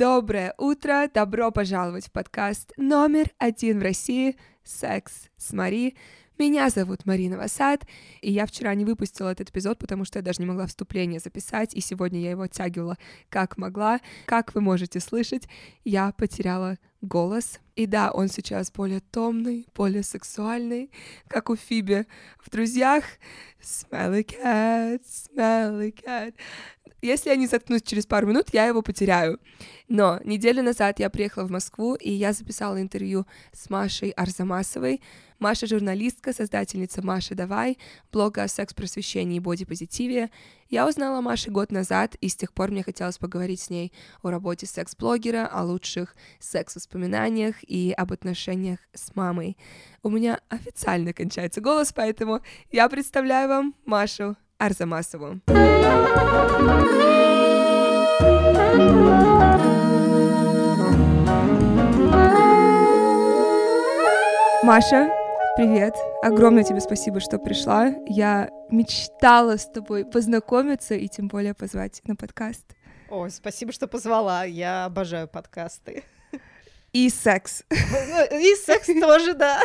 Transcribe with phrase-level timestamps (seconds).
[0.00, 5.94] Доброе утро, добро пожаловать в подкаст номер один в России «Секс с Мари».
[6.38, 7.84] Меня зовут Марина Васад,
[8.22, 11.74] и я вчера не выпустила этот эпизод, потому что я даже не могла вступление записать,
[11.74, 12.96] и сегодня я его оттягивала
[13.28, 14.00] как могла.
[14.24, 15.46] Как вы можете слышать,
[15.84, 17.60] я потеряла голос.
[17.76, 20.90] И да, он сейчас более томный, более сексуальный,
[21.28, 22.06] как у Фиби
[22.38, 23.04] в «Друзьях».
[23.60, 26.34] Smelly cat, smelly cat.
[27.02, 29.40] Если я не заткнусь через пару минут, я его потеряю.
[29.88, 35.00] Но неделю назад я приехала в Москву, и я записала интервью с Машей Арзамасовой,
[35.40, 37.78] Маша— журналистка, создательница «Маша, давай»,
[38.12, 40.30] блога о секс-просвещении и бодипозитиве.
[40.68, 43.90] Я узнала Машу год назад, и с тех пор мне хотелось поговорить с ней
[44.22, 49.56] о работе секс-блогера, о лучших секс-воспоминаниях и об отношениях с мамой.
[50.02, 55.40] У меня официально кончается голос, поэтому я представляю вам Машу Арзамасову.
[64.62, 65.10] Маша,
[65.56, 65.94] Привет.
[66.22, 67.92] Огромное тебе спасибо, что пришла.
[68.06, 72.64] Я мечтала с тобой познакомиться и тем более позвать на подкаст.
[73.10, 74.44] Ой, спасибо, что позвала.
[74.44, 76.04] Я обожаю подкасты.
[76.92, 77.64] И секс.
[77.70, 79.60] И секс тоже, да.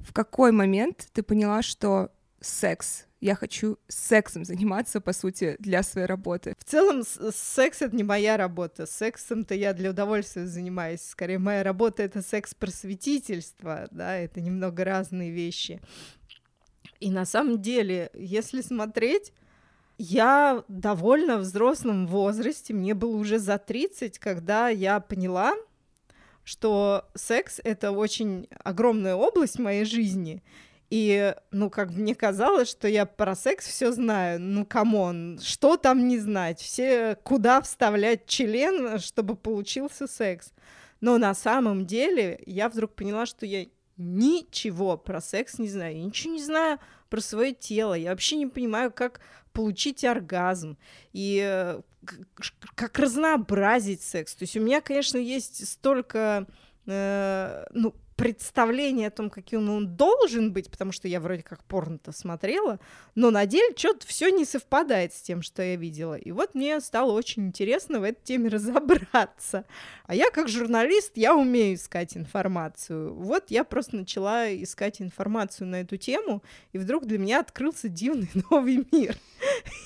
[0.00, 6.06] В какой момент ты поняла, что секс я хочу сексом заниматься, по сути, для своей
[6.06, 6.54] работы.
[6.58, 8.86] В целом, секс— это не моя работа.
[8.86, 11.02] Сексом-то я для удовольствия занимаюсь.
[11.02, 15.82] Скорее, моя работа— это секс-просветительство, да, это немного разные вещи.
[16.98, 19.32] И на самом деле, если смотреть,
[19.98, 25.54] я довольно взрослом возрасте, мне было уже за 30, когда я поняла,
[26.42, 30.42] что секс— это очень огромная область моей жизни,
[30.90, 34.40] и, ну, как мне казалось, что я про секс все знаю.
[34.40, 36.60] Ну, come on, что там не знать?
[36.60, 40.52] Все, куда вставлять член, чтобы получился секс?
[41.00, 45.96] Но на самом деле я вдруг поняла, что я ничего про секс не знаю.
[45.96, 47.94] Я ничего не знаю про свое тело.
[47.94, 49.20] Я вообще не понимаю, как
[49.52, 50.76] получить оргазм
[51.12, 51.78] и
[52.74, 54.34] как разнообразить секс.
[54.34, 56.46] То есть у меня, конечно, есть столько,
[56.86, 62.12] э, ну, представление о том, каким он должен быть, потому что я вроде как порно-то
[62.12, 62.78] смотрела,
[63.14, 66.16] но на деле что-то все не совпадает с тем, что я видела.
[66.16, 69.64] И вот мне стало очень интересно в этой теме разобраться.
[70.04, 73.14] А я как журналист, я умею искать информацию.
[73.14, 76.42] Вот я просто начала искать информацию на эту тему,
[76.74, 79.16] и вдруг для меня открылся дивный новый мир.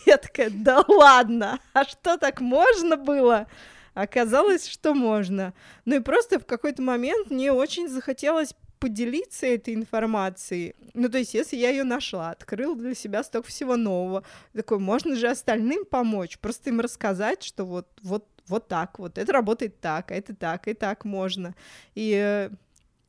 [0.07, 3.47] Я такая, да ладно, а что так можно было?
[3.95, 5.55] Оказалось, что можно.
[5.85, 10.75] Ну и просто в какой-то момент мне очень захотелось поделиться этой информацией.
[10.93, 15.17] Ну, то есть, если я ее нашла, открыла для себя столько всего нового, такой, можно
[15.17, 20.11] же остальным помочь, просто им рассказать, что вот, вот, вот так, вот это работает так,
[20.11, 21.55] а это так, и так можно.
[21.95, 22.51] И,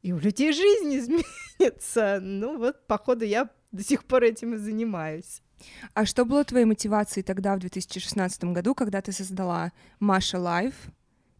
[0.02, 0.96] и у людей жизнь
[1.59, 2.19] изменится.
[2.22, 5.41] Ну, вот, походу, я до сих пор этим и занимаюсь.
[5.94, 10.74] А что было твоей мотивацией тогда, в 2016 году, когда ты создала Маша Лайф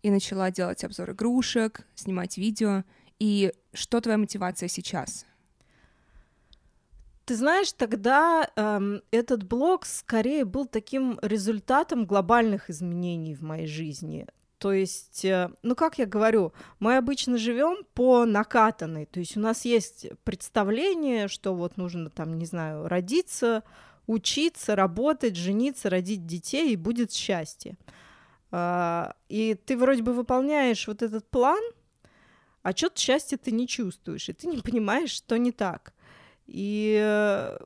[0.03, 2.84] и начала делать обзор игрушек, снимать видео?
[3.19, 5.25] И что твоя мотивация сейчас?
[7.25, 14.28] Ты знаешь, тогда эм, этот блог скорее был таким результатом глобальных изменений в моей жизни.
[14.59, 19.06] То есть, э, ну как я говорю, мы обычно живем по накатанной.
[19.06, 23.63] То есть у нас есть представление, что вот нужно там, не знаю, родиться,
[24.07, 27.77] учиться, работать, жениться, родить детей, и будет счастье.
[28.51, 31.61] А, и ты вроде бы выполняешь вот этот план,
[32.63, 35.94] а что-то счастья ты не чувствуешь, и ты не понимаешь, что не так.
[36.47, 37.57] И э,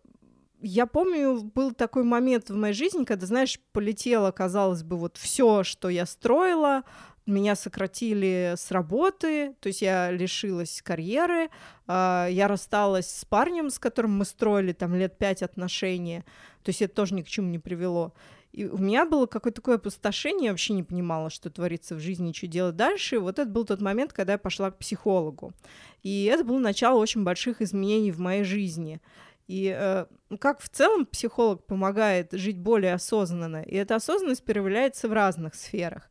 [0.62, 5.64] я помню, был такой момент в моей жизни, когда, знаешь, полетело, казалось бы, вот все,
[5.64, 6.84] что я строила,
[7.26, 11.50] меня сократили с работы, то есть я лишилась карьеры,
[11.88, 16.26] а, я рассталась с парнем, с которым мы строили там лет пять отношения,
[16.64, 18.14] то есть это тоже ни к чему не привело.
[18.52, 22.34] И у меня было какое-то такое опустошение, я вообще не понимала, что творится в жизни,
[22.34, 23.16] что делать дальше.
[23.16, 25.54] И вот это был тот момент, когда я пошла к психологу.
[26.02, 29.02] И это было начало очень больших изменений в моей жизни.
[29.48, 30.06] И э,
[30.40, 36.10] как в целом психолог помогает жить более осознанно, и эта осознанность проявляется в разных сферах.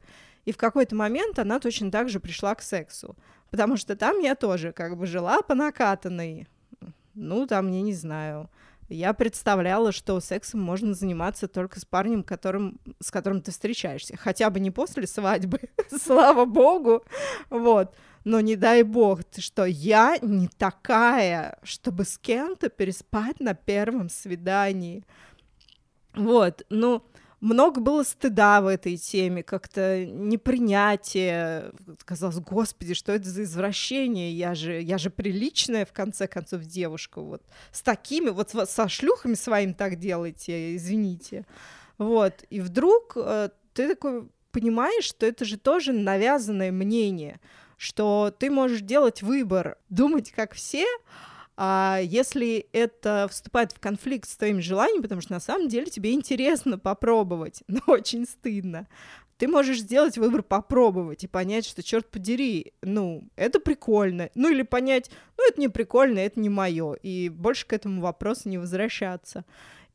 [0.49, 3.15] И в какой-то момент она точно так же пришла к сексу.
[3.51, 6.49] Потому что там я тоже как бы жила по накатанной.
[7.13, 8.49] Ну, там, я не знаю.
[8.89, 14.17] Я представляла, что сексом можно заниматься только с парнем, которым, с которым ты встречаешься.
[14.17, 15.61] Хотя бы не после свадьбы,
[16.03, 17.05] слава богу.
[17.51, 17.95] Вот.
[18.25, 24.09] Но не дай бог, ты что, я не такая, чтобы с кем-то переспать на первом
[24.09, 25.05] свидании.
[26.15, 27.05] Вот, ну,
[27.41, 31.73] много было стыда в этой теме, как-то непринятие.
[32.05, 34.33] Казалось, господи, что это за извращение?
[34.33, 37.21] Я же, я же приличная, в конце концов, девушка.
[37.21, 41.47] Вот с такими, вот со шлюхами своим так делайте, извините.
[41.97, 42.45] Вот.
[42.51, 47.41] И вдруг э, ты такой понимаешь, что это же тоже навязанное мнение,
[47.77, 50.87] что ты можешь делать выбор, думать как все,
[51.61, 56.13] а если это вступает в конфликт с твоими желаниями, потому что на самом деле тебе
[56.13, 58.87] интересно попробовать, но очень стыдно,
[59.39, 64.31] ты можешь сделать выбор попробовать и понять, что, черт подери, ну, это прикольно.
[64.37, 66.95] Ну, или понять, ну, это не прикольно, это не мое.
[66.95, 69.45] И больше к этому вопросу не возвращаться.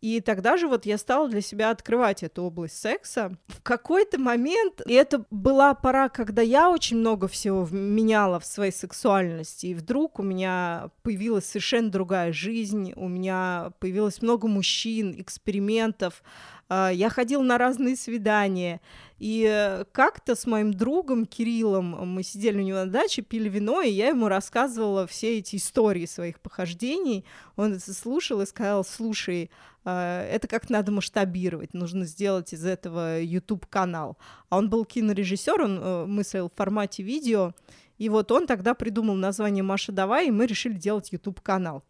[0.03, 3.37] И тогда же вот я стала для себя открывать эту область секса.
[3.47, 8.73] В какой-то момент, и это была пора, когда я очень много всего меняла в своей
[8.73, 16.21] сексуальности, и вдруг у меня появилась совершенно другая жизнь, у меня появилось много мужчин, экспериментов,
[16.69, 18.81] я ходила на разные свидания,
[19.19, 23.89] и как-то с моим другом Кириллом мы сидели у него на даче, пили вино, и
[23.89, 27.25] я ему рассказывала все эти истории своих похождений.
[27.55, 29.49] Он это слушал и сказал, слушай,
[29.85, 34.17] а, это как надо масштабировать, нужно сделать из этого YouTube-канал.
[34.49, 37.53] А он был кинорежиссер, он э, мыслил в формате видео,
[37.97, 41.83] и вот он тогда придумал название «Маша, давай», и мы решили делать YouTube-канал.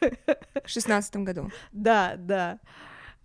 [0.00, 1.50] В шестнадцатом году.
[1.72, 2.60] Да, да.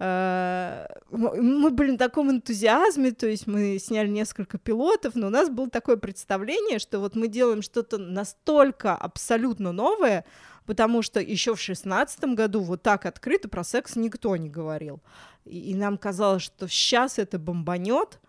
[0.02, 5.50] А, мы были на таком энтузиазме, то есть мы сняли несколько пилотов, но у нас
[5.50, 10.24] было такое представление, что вот мы делаем что-то настолько абсолютно новое,
[10.66, 15.02] потому что еще в шестнадцатом году вот так открыто про секс никто не говорил.
[15.44, 18.22] И, нам казалось, что сейчас это бомбанет,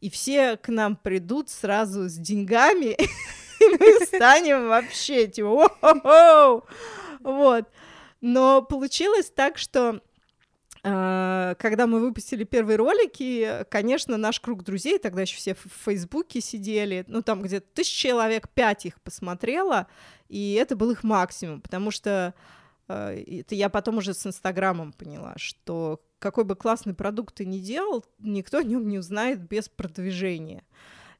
[0.00, 2.96] и все к нам придут сразу с деньгами,
[3.60, 6.62] и мы станем вообще типа
[7.20, 7.64] вот.
[8.20, 10.00] Но получилось так, что
[10.88, 17.04] когда мы выпустили первые ролики, конечно, наш круг друзей, тогда еще все в Фейсбуке сидели,
[17.08, 19.88] ну там где-то тысяч человек, пять их посмотрело,
[20.28, 22.34] и это был их максимум, потому что
[22.88, 27.58] а, это я потом уже с Инстаграмом поняла, что какой бы классный продукт ты ни
[27.58, 30.64] делал, никто о нем не узнает без продвижения.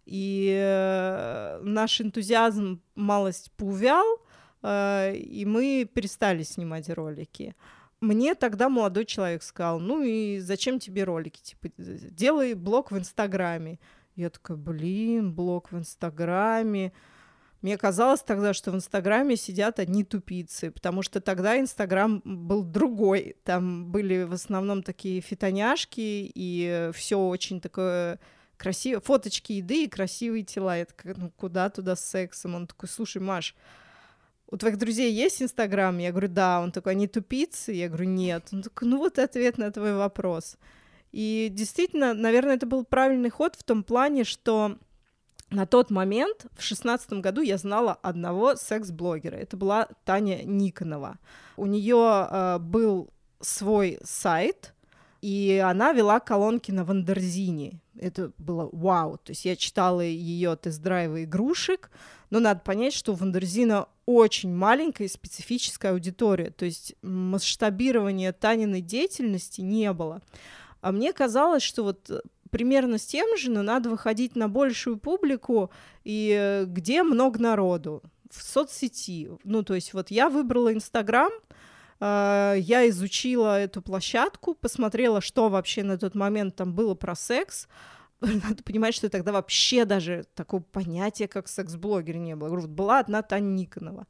[0.04, 4.06] И э, наш энтузиазм малость поувял,
[4.62, 7.56] э, и мы перестали снимать ролики.
[8.00, 11.40] Мне тогда молодой человек сказал, ну и зачем тебе ролики?
[11.40, 13.78] Типа, делай блог в Инстаграме.
[14.16, 16.92] Я такая, блин, блог в Инстаграме.
[17.62, 23.36] Мне казалось тогда, что в Инстаграме сидят одни тупицы, потому что тогда Инстаграм был другой.
[23.44, 28.20] Там были в основном такие фитоняшки, и все очень такое
[28.56, 29.00] красивое.
[29.00, 30.78] Фоточки еды и красивые тела.
[30.78, 32.54] Я такая, ну куда туда с сексом?
[32.54, 33.54] Он такой, слушай, Маш,
[34.48, 35.96] у твоих друзей есть Инстаграм?
[35.98, 36.60] Я говорю, да.
[36.60, 37.72] Он такой, они тупицы?
[37.72, 38.48] Я говорю, нет.
[38.52, 40.56] Он такой, ну вот ответ на твой вопрос.
[41.12, 44.78] И действительно, наверное, это был правильный ход в том плане, что
[45.50, 49.36] на тот момент, в шестнадцатом году, я знала одного секс-блогера.
[49.36, 51.18] Это была Таня Никонова.
[51.56, 53.10] У нее э, был
[53.40, 54.74] свой сайт,
[55.22, 57.80] и она вела колонки на Wonderzine е.
[57.98, 59.18] Это было вау.
[59.18, 61.90] То есть я читала ее тест-драйвы игрушек,
[62.30, 68.80] но надо понять, что у Вандерзина очень маленькая и специфическая аудитория, то есть масштабирования Таниной
[68.80, 70.22] деятельности не было.
[70.80, 72.20] А мне казалось, что вот э,
[72.50, 75.70] примерно с тем же, но надо выходить на большую публику,
[76.04, 79.30] и э, где много народу, в соцсети.
[79.44, 81.32] Ну, то есть вот я выбрала Инстаграм,
[81.98, 87.66] э, я изучила эту площадку, посмотрела, что вообще на тот момент там было про секс,
[88.20, 92.48] надо понимать, что тогда вообще даже такого понятия, как секс-блогер, не было.
[92.48, 94.06] Вот была одна Таня Никонова.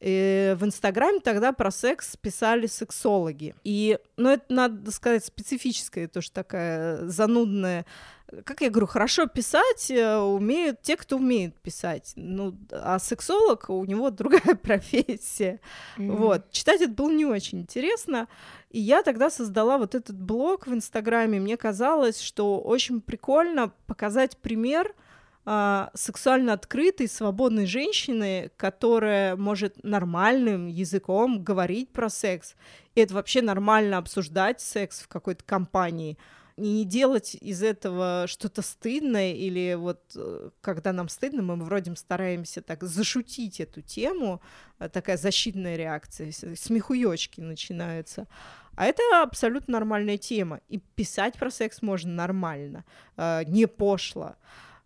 [0.00, 3.54] И в Инстаграме тогда про секс писали сексологи.
[3.64, 7.86] И, ну, это, надо сказать, специфическая тоже такая занудная
[8.44, 12.12] как я говорю, хорошо писать э, умеют те, кто умеет писать.
[12.16, 15.60] Ну, а сексолог у него другая профессия.
[15.96, 16.16] Mm-hmm.
[16.16, 16.50] Вот.
[16.50, 18.28] Читать это было не очень интересно.
[18.70, 21.38] И я тогда создала вот этот блог в Инстаграме.
[21.38, 24.92] Мне казалось, что очень прикольно показать пример
[25.48, 32.56] а, сексуально открытой, свободной женщины, которая может нормальным языком говорить про секс.
[32.96, 36.18] И это вообще нормально обсуждать секс в какой-то компании
[36.56, 42.62] не делать из этого что-то стыдное, или вот э, когда нам стыдно, мы вроде стараемся
[42.62, 44.40] так зашутить эту тему,
[44.78, 48.26] э, такая защитная реакция, смехуёчки начинаются.
[48.74, 50.60] А это абсолютно нормальная тема.
[50.68, 52.84] И писать про секс можно нормально,
[53.16, 54.36] э, не пошло.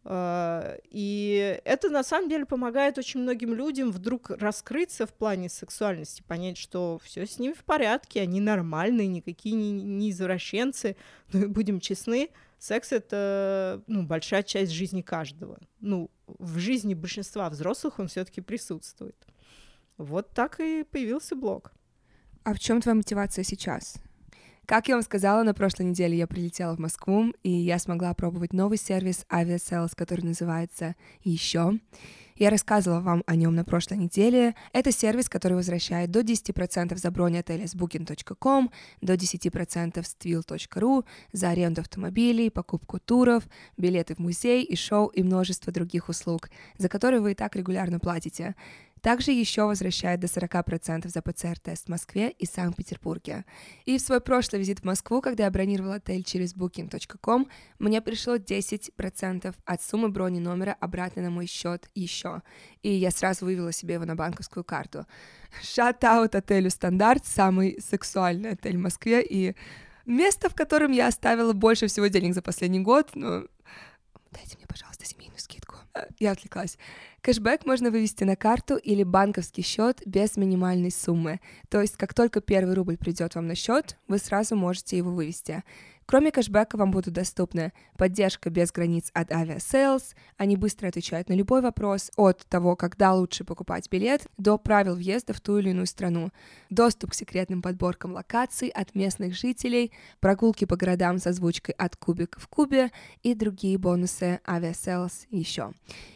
[0.03, 6.23] А, и это на самом деле помогает очень многим людям вдруг раскрыться в плане сексуальности,
[6.27, 10.97] понять, что все с ними в порядке, они нормальные, никакие не, извращенцы.
[11.33, 15.59] Ну и будем честны, секс это ну, большая часть жизни каждого.
[15.81, 19.17] Ну, в жизни большинства взрослых он все-таки присутствует.
[19.97, 21.73] Вот так и появился блог.
[22.43, 24.01] А в чем твоя мотивация сейчас?
[24.67, 28.53] Как я вам сказала, на прошлой неделе я прилетела в Москву, и я смогла пробовать
[28.53, 31.79] новый сервис Aviasales, который называется «Еще».
[32.41, 34.55] Я рассказывала вам о нем на прошлой неделе.
[34.73, 38.71] Это сервис, который возвращает до 10% за бронь отеля с booking.com,
[39.03, 43.45] до 10% с twill.ru, за аренду автомобилей, покупку туров,
[43.77, 46.49] билеты в музей и шоу и множество других услуг,
[46.79, 48.55] за которые вы и так регулярно платите.
[49.03, 53.45] Также еще возвращает до 40% за ПЦР-тест в Москве и Санкт-Петербурге.
[53.87, 58.37] И в свой прошлый визит в Москву, когда я бронировала отель через booking.com, мне пришло
[58.37, 62.43] 10% от суммы брони номера обратно на мой счет еще.
[62.83, 65.07] И я сразу вывела себе его на банковскую карту.
[65.63, 69.55] Shout-out отелю «Стандарт», самый сексуальный отель в Москве, и
[70.07, 73.47] место, в котором я оставила больше всего денег за последний год, ну,
[74.31, 75.77] дайте мне, пожалуйста, семейную скидку.
[75.95, 76.79] Э, я отвлеклась.
[77.23, 81.41] Кэшбэк можно вывести на карту или банковский счет без минимальной суммы.
[81.69, 85.63] То есть, как только первый рубль придет вам на счет, вы сразу можете его вывести.
[86.11, 91.63] Кроме кэшбэка вам будут доступны поддержка без границ от Aviasales, они быстро отвечают на любой
[91.63, 96.33] вопрос, от того, когда лучше покупать билет, до правил въезда в ту или иную страну,
[96.69, 102.41] доступ к секретным подборкам локаций от местных жителей, прогулки по городам с озвучкой от кубик
[102.41, 102.91] в кубе
[103.23, 105.71] и другие бонусы Aviasales еще.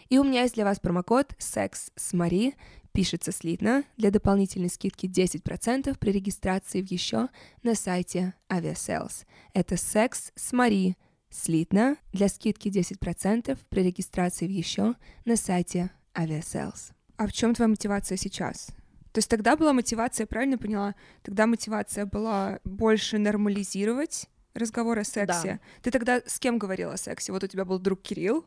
[0.09, 2.57] И у меня есть для вас промокод секс с Мари,
[2.95, 7.29] пишется слитно, для дополнительной скидки 10% при регистрации в еще
[7.63, 9.27] на сайте Aviasales.
[9.53, 10.97] Это секс с Мари,
[11.29, 16.93] слитно, для скидки 10% при регистрации в еще на сайте Aviasales.
[17.17, 18.69] А в чем твоя мотивация сейчас?
[19.11, 20.95] То есть тогда была мотивация, правильно поняла?
[21.23, 25.49] Тогда мотивация была больше нормализировать разговор о сексе.
[25.55, 25.61] Да.
[25.83, 27.33] Ты тогда с кем говорила о сексе?
[27.33, 28.47] Вот у тебя был друг Кирилл.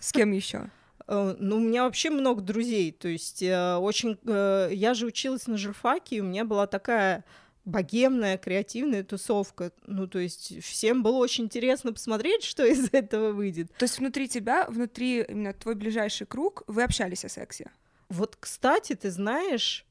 [0.00, 0.70] С кем еще?
[1.06, 2.92] Э, ну, у меня вообще много друзей.
[2.92, 4.18] То есть э, очень...
[4.26, 7.24] Э, я же училась на журфаке, и у меня была такая
[7.64, 9.72] богемная, креативная тусовка.
[9.86, 13.72] Ну, то есть всем было очень интересно посмотреть, что из этого выйдет.
[13.78, 17.70] То есть внутри тебя, внутри именно твой ближайший круг, вы общались о сексе?
[18.08, 19.86] Вот, кстати, ты знаешь,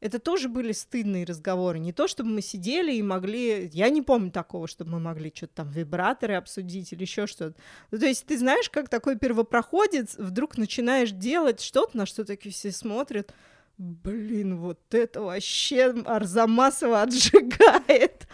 [0.00, 1.78] это тоже были стыдные разговоры.
[1.78, 3.68] Не то, чтобы мы сидели и могли...
[3.72, 7.60] Я не помню такого, чтобы мы могли что-то там вибраторы обсудить или еще что-то.
[7.90, 12.52] Ну, то есть ты знаешь, как такой первопроходец вдруг начинаешь делать что-то, на что такие
[12.52, 13.34] все смотрят.
[13.76, 18.26] Блин, вот это вообще Арзамасова отжигает.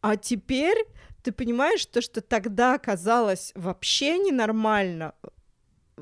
[0.00, 0.86] А теперь
[1.22, 5.14] ты понимаешь, то, что тогда казалось вообще ненормально,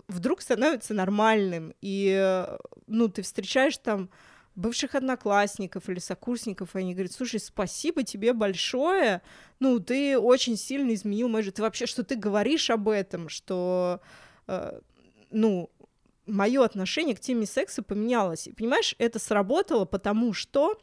[0.09, 1.75] вдруг становится нормальным.
[1.81, 2.47] И,
[2.87, 4.11] ну, ты встречаешь там
[4.55, 9.23] бывших одноклассников или сокурсников, и они говорят, слушай, спасибо тебе большое,
[9.59, 14.01] ну, ты очень сильно изменил жизнь, ты вообще, что ты говоришь об этом, что,
[14.47, 14.81] э,
[15.31, 15.71] ну,
[16.27, 18.47] мое отношение к теме секса поменялось.
[18.47, 20.79] И понимаешь, это сработало, потому что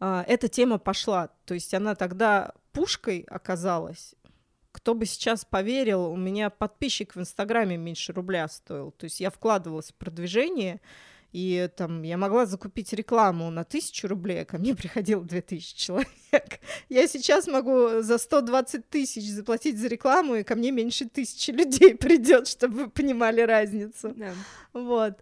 [0.00, 1.28] э, эта тема пошла.
[1.44, 4.14] То есть она тогда пушкой оказалась.
[4.72, 8.90] Кто бы сейчас поверил, у меня подписчик в Инстаграме меньше рубля стоил.
[8.92, 10.80] То есть я вкладывалась в продвижение,
[11.36, 15.76] и там я могла закупить рекламу на тысячу рублей, а ко мне приходило две тысячи
[15.76, 16.08] человек.
[16.88, 21.94] Я сейчас могу за 120 тысяч заплатить за рекламу, и ко мне меньше тысячи людей
[21.94, 24.14] придет, чтобы вы понимали разницу.
[24.16, 24.32] Да.
[24.72, 25.18] Вот.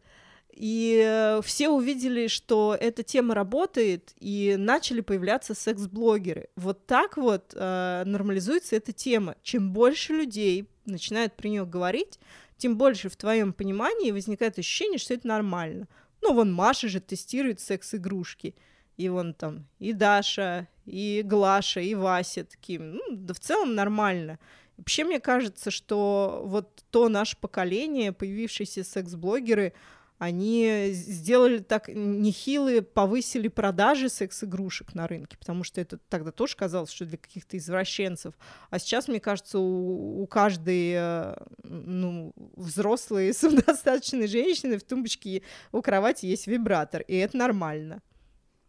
[0.52, 6.48] И все увидели, что эта тема работает, и начали появляться секс-блогеры.
[6.54, 9.34] Вот так вот э, нормализуется эта тема.
[9.42, 12.20] Чем больше людей начинают про нее говорить,
[12.56, 15.88] тем больше в твоем понимании возникает ощущение, что это нормально.
[16.24, 18.54] Ну, вон Маша же тестирует секс-игрушки.
[18.96, 22.80] И вон там и Даша, и Глаша, и Вася такие.
[22.80, 24.38] Ну, да в целом нормально.
[24.78, 29.74] Вообще, мне кажется, что вот то наше поколение, появившиеся секс-блогеры,
[30.18, 36.90] они сделали так нехилые, повысили продажи секс-игрушек на рынке, потому что это тогда тоже казалось,
[36.90, 38.34] что для каких-то извращенцев.
[38.70, 45.42] А сейчас, мне кажется, у, у каждой э, ну, взрослой самодостаточной женщины в тумбочке
[45.72, 48.00] у кровати есть вибратор, и это нормально.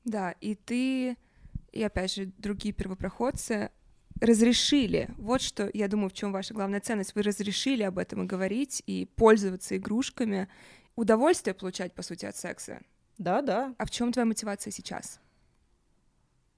[0.04, 1.16] Да, и ты,
[1.72, 3.72] и опять же, другие первопроходцы
[4.20, 8.26] разрешили, вот что, я думаю, в чем ваша главная ценность, вы разрешили об этом и
[8.26, 10.48] говорить, и пользоваться игрушками,
[10.96, 12.82] удовольствие получать, по сути, от секса.
[13.18, 13.76] Да, да.
[13.78, 15.20] А в чем твоя мотивация сейчас?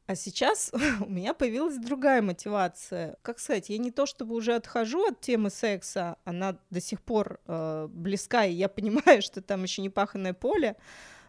[0.08, 3.18] А сейчас у меня появилась другая мотивация.
[3.22, 7.40] Как сказать, я не то чтобы уже отхожу от темы секса, она до сих пор
[7.46, 10.78] э, близка, и я понимаю, что там еще не паханное поле,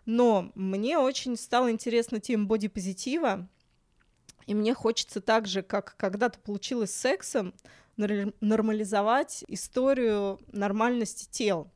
[0.06, 3.48] но мне очень стала интересна тема бодипозитива,
[4.46, 7.52] и мне хочется так же, как когда-то получилось с сексом,
[7.96, 11.68] нормализовать историю нормальности тел.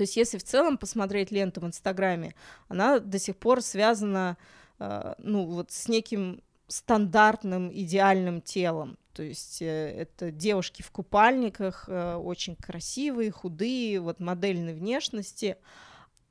[0.00, 2.34] То есть если в целом посмотреть ленту в Инстаграме,
[2.68, 4.38] она до сих пор связана
[4.78, 8.96] э, ну, вот с неким стандартным идеальным телом.
[9.12, 15.58] То есть э, это девушки в купальниках, э, очень красивые, худые, вот модельной внешности.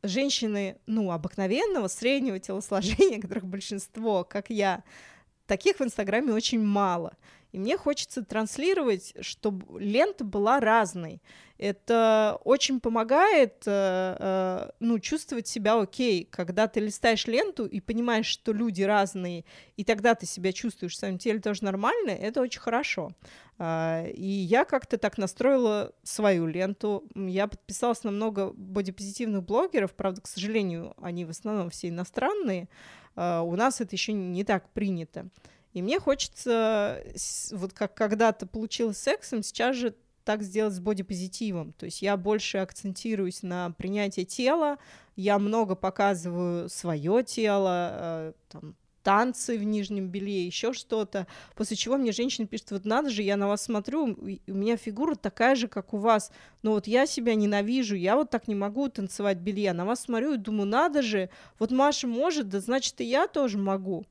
[0.02, 4.84] Женщины, ну, обыкновенного, среднего телосложения, которых большинство, как я,
[5.50, 7.18] таких в Инстаграме очень мало.
[7.52, 11.20] И мне хочется транслировать, чтобы лента была разной.
[11.58, 18.28] Это очень помогает э, э, ну, чувствовать себя окей, когда ты листаешь ленту и понимаешь,
[18.28, 22.62] что люди разные, и тогда ты себя чувствуешь в своем теле тоже нормально, это очень
[22.62, 23.12] хорошо.
[23.58, 27.04] Э, и я как-то так настроила свою ленту.
[27.16, 32.70] Я подписалась на много бодипозитивных блогеров, правда, к сожалению, они в основном все иностранные.
[33.16, 35.30] Э, у нас это еще не так принято.
[35.74, 37.04] И мне хочется,
[37.52, 41.74] вот как когда-то получилось сексом, сейчас же так сделать с бодипозитивом.
[41.74, 44.78] То есть я больше акцентируюсь на принятие тела,
[45.16, 51.28] я много показываю свое тело, э, там, танцы в нижнем белье, еще что-то.
[51.56, 55.16] После чего мне женщина пишет, вот надо же, я на вас смотрю, у меня фигура
[55.16, 58.90] такая же, как у вас, но вот я себя ненавижу, я вот так не могу
[58.90, 63.06] танцевать белье, на вас смотрю и думаю, надо же, вот Маша может, да значит и
[63.06, 64.06] я тоже могу.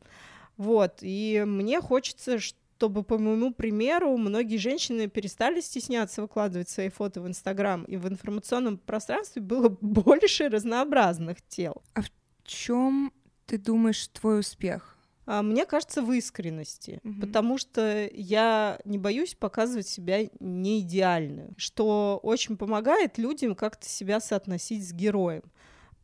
[0.56, 2.38] Вот, и мне хочется,
[2.78, 8.08] чтобы, по моему примеру, многие женщины перестали стесняться выкладывать свои фото в Инстаграм, и в
[8.08, 11.82] информационном пространстве было больше разнообразных тел.
[11.94, 12.10] А в
[12.44, 13.12] чем
[13.48, 14.96] ты думаешь твой успех?
[15.26, 17.20] А, мне кажется, в искренности, угу.
[17.20, 24.20] потому что я не боюсь показывать себя не идеальную, что очень помогает людям как-то себя
[24.20, 25.42] соотносить с героем.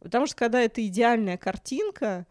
[0.01, 2.27] Потому что когда это идеальная картинка,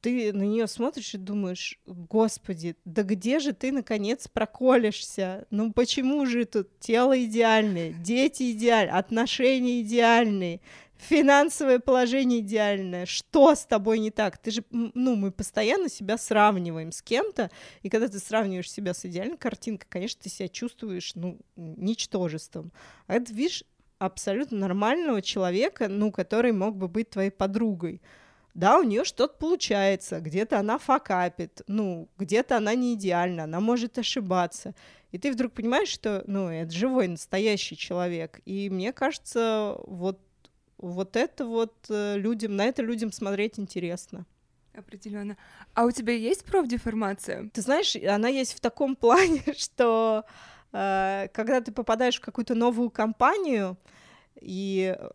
[0.00, 5.46] ты на нее смотришь и думаешь, господи, да где же ты наконец проколешься?
[5.50, 10.60] Ну почему же тут тело идеальное, дети идеальные, отношения идеальные,
[10.98, 14.38] финансовое положение идеальное, что с тобой не так?
[14.38, 17.50] Ты же, ну, мы постоянно себя сравниваем с кем-то,
[17.82, 22.72] и когда ты сравниваешь себя с идеальной картинкой, конечно, ты себя чувствуешь, ну, ничтожеством.
[23.06, 23.64] А это, видишь,
[23.98, 28.00] абсолютно нормального человека, ну, который мог бы быть твоей подругой
[28.56, 33.98] да, у нее что-то получается, где-то она факапит, ну, где-то она не идеальна, она может
[33.98, 34.74] ошибаться.
[35.12, 38.40] И ты вдруг понимаешь, что, ну, это живой, настоящий человек.
[38.46, 40.20] И мне кажется, вот,
[40.78, 44.26] вот это вот э, людям, на это людям смотреть интересно.
[44.74, 45.36] Определенно.
[45.74, 47.48] А у тебя есть профдеформация?
[47.52, 50.24] Ты знаешь, она есть в таком плане, что
[50.72, 53.76] э, когда ты попадаешь в какую-то новую компанию,
[54.40, 55.08] и э,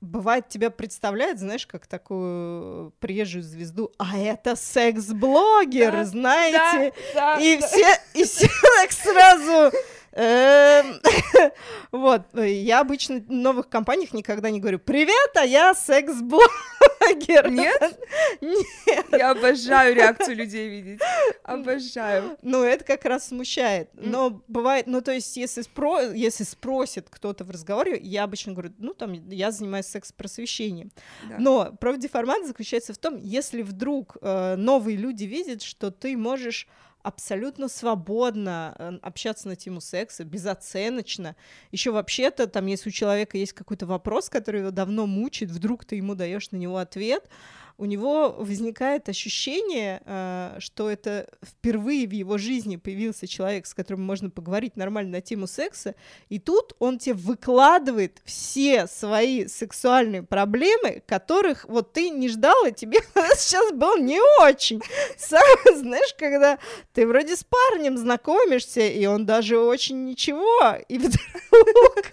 [0.00, 7.40] бывает тебя представляет, знаешь, как такую приезжую звезду, а это секс-блогер, да, знаете, да, да,
[7.40, 7.66] и да.
[7.66, 9.76] все и все так сразу
[11.92, 17.50] вот, я обычно в новых компаниях никогда не говорю «Привет, а я секс-блогер».
[17.50, 17.98] Нет?
[18.40, 19.06] Нет.
[19.12, 21.00] Я обожаю реакцию людей видеть.
[21.42, 22.36] Обожаю.
[22.42, 23.90] Ну, это как раз смущает.
[23.94, 26.12] Но бывает, ну, то есть, если, спро...
[26.12, 30.92] если спросит кто-то в разговоре, я обычно говорю, ну, там, я занимаюсь секс-просвещением.
[31.28, 31.36] Да.
[31.38, 36.68] Но профдеформат заключается в том, если вдруг э, новые люди видят, что ты можешь
[37.04, 41.36] абсолютно свободно э, общаться на тему секса, безоценочно.
[41.70, 45.96] Еще вообще-то, там, если у человека есть какой-то вопрос, который его давно мучает, вдруг ты
[45.96, 47.28] ему даешь на него ответ,
[47.76, 54.02] у него возникает ощущение, э, что это впервые в его жизни появился человек, с которым
[54.02, 55.94] можно поговорить нормально на тему секса,
[56.28, 62.72] и тут он тебе выкладывает все свои сексуальные проблемы, которых вот ты не ждал, и
[62.72, 63.00] тебе
[63.36, 64.80] сейчас был не очень.
[65.18, 65.42] Сам
[65.74, 66.58] знаешь, когда
[66.92, 72.12] ты вроде с парнем знакомишься, и он даже очень ничего, и вдруг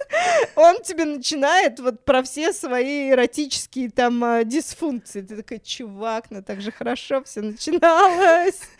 [0.56, 5.21] он тебе начинает вот про все свои эротические там э, дисфункции.
[5.21, 8.62] Ты такой, чувак, ну так же хорошо все начиналось.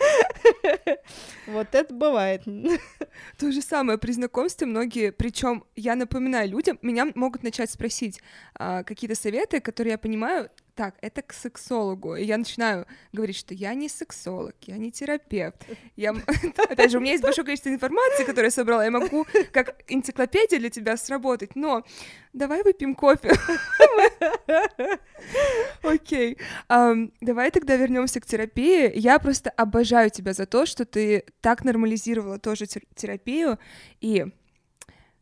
[1.48, 2.44] Вот это бывает.
[3.38, 8.22] То же самое при знакомстве многие, причем я напоминаю людям, меня могут начать спросить
[8.54, 12.16] а, какие-то советы, которые я понимаю, так, это к сексологу.
[12.16, 15.56] И я начинаю говорить, что я не сексолог, я не терапевт.
[15.96, 16.12] Я...
[16.70, 18.84] Опять же, у меня есть большое количество информации, которую я собрала.
[18.84, 21.84] Я могу как энциклопедия для тебя сработать, но
[22.34, 23.32] давай выпьем кофе.
[25.84, 26.38] Окей.
[26.70, 28.92] Давай тогда вернемся к терапии.
[28.96, 33.60] Я просто обожаю тебя за то, что ты так нормализировала тоже терапию.
[34.00, 34.26] И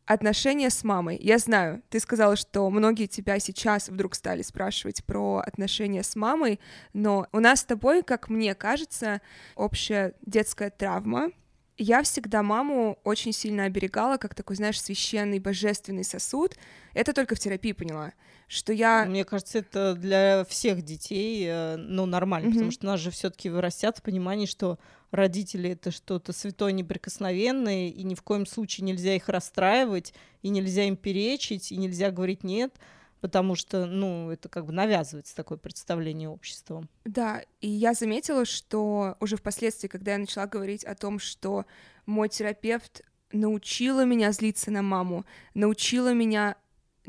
[0.10, 1.19] Отношения с мамой.
[1.22, 6.60] Я знаю, ты сказала, что многие тебя сейчас вдруг стали спрашивать про отношения с мамой,
[6.93, 9.22] но у нас с тобой, как мне кажется,
[9.56, 11.30] общая детская травма.
[11.78, 16.56] Я всегда маму очень сильно оберегала, как такой, знаешь, священный божественный сосуд.
[16.95, 18.13] Это только в терапии поняла,
[18.48, 19.06] что я...
[19.06, 22.54] Мне кажется, это для всех детей, э, ну, нормально, mm-hmm.
[22.54, 24.80] потому что нас же все таки вырастят в понимании, что
[25.12, 30.84] родители это что-то святое неприкосновенное, и ни в коем случае нельзя их расстраивать, и нельзя
[30.84, 32.74] им перечить, и нельзя говорить нет,
[33.22, 36.89] потому что, ну, это как бы навязывается такое представление обществом.
[37.06, 41.65] Да, и я заметила, что уже впоследствии, когда я начала говорить о том, что
[42.06, 46.56] мой терапевт научила меня злиться на маму, научила меня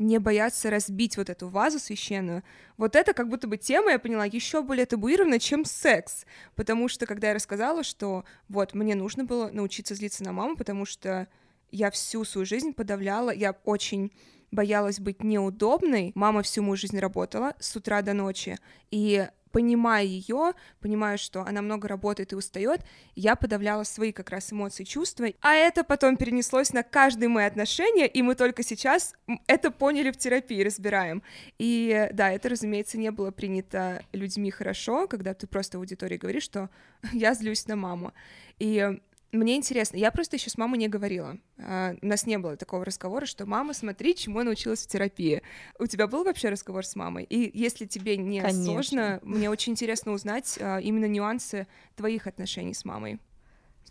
[0.01, 2.43] не бояться разбить вот эту вазу священную,
[2.77, 6.25] вот это как будто бы тема, я поняла, еще более табуирована, чем секс.
[6.55, 10.85] Потому что, когда я рассказала, что вот мне нужно было научиться злиться на маму, потому
[10.85, 11.27] что
[11.71, 14.11] я всю свою жизнь подавляла, я очень
[14.51, 16.11] боялась быть неудобной.
[16.15, 18.57] Мама всю мою жизнь работала с утра до ночи,
[18.89, 22.81] и понимая ее, понимая, что она много работает и устает,
[23.15, 28.07] я подавляла свои как раз эмоции, чувства, а это потом перенеслось на каждые мои отношения,
[28.07, 29.13] и мы только сейчас
[29.47, 31.23] это поняли в терапии, разбираем.
[31.59, 36.43] И да, это, разумеется, не было принято людьми хорошо, когда ты просто в аудитории говоришь,
[36.43, 36.69] что
[37.13, 38.13] я злюсь на маму.
[38.59, 38.99] И
[39.31, 41.37] мне интересно, я просто еще с мамой не говорила.
[41.57, 45.41] Uh, у нас не было такого разговора, что мама, смотри, чему я научилась в терапии.
[45.79, 47.23] У тебя был вообще разговор с мамой?
[47.23, 48.63] И если тебе не Конечно.
[48.63, 53.19] сложно, мне очень интересно узнать uh, именно нюансы твоих отношений с мамой.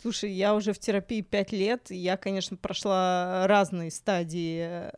[0.01, 4.91] Слушай, я уже в терапии пять лет, и я, конечно, прошла разные стадии э,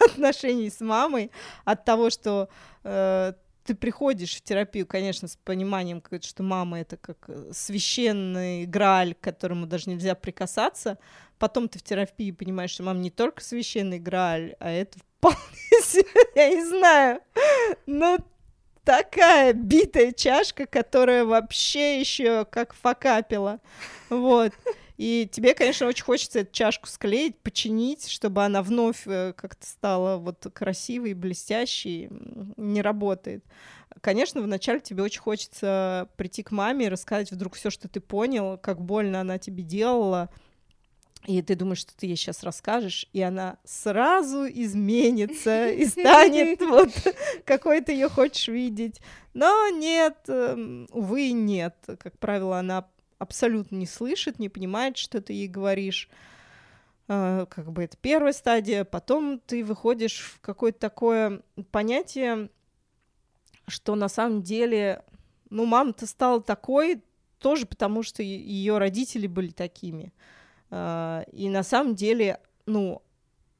[0.12, 1.30] отношений с мамой.
[1.64, 2.50] От того, что
[2.84, 3.32] э,
[3.70, 9.20] ты приходишь в терапию, конечно, с пониманием, что мама это как э, священный грааль, к
[9.20, 10.98] которому даже нельзя прикасаться.
[11.38, 15.38] Потом ты в терапии понимаешь, что мама не только священный грааль, а это вполне
[16.34, 17.20] я не знаю,
[17.86, 18.18] ну
[18.82, 23.60] такая битая чашка, которая вообще еще как факапила.
[24.08, 24.52] Вот.
[25.00, 30.18] И тебе, конечно, очень хочется эту чашку склеить, починить, чтобы она вновь э, как-то стала
[30.18, 32.10] вот красивой, блестящей.
[32.58, 33.42] Не работает.
[34.02, 38.58] Конечно, вначале тебе очень хочется прийти к маме и рассказать вдруг все, что ты понял,
[38.58, 40.28] как больно она тебе делала,
[41.24, 46.90] и ты думаешь, что ты ей сейчас расскажешь, и она сразу изменится и станет вот
[47.46, 49.00] какой ты ее хочешь видеть.
[49.32, 51.74] Но нет, эм, увы, нет.
[51.86, 52.86] Как правило, она
[53.20, 56.08] абсолютно не слышит, не понимает, что ты ей говоришь.
[57.06, 58.84] А, как бы это первая стадия.
[58.84, 62.48] Потом ты выходишь в какое-то такое понятие,
[63.68, 65.04] что на самом деле,
[65.50, 67.02] ну, мама-то стала такой
[67.38, 70.12] тоже потому, что ее родители были такими.
[70.70, 73.02] А, и на самом деле, ну,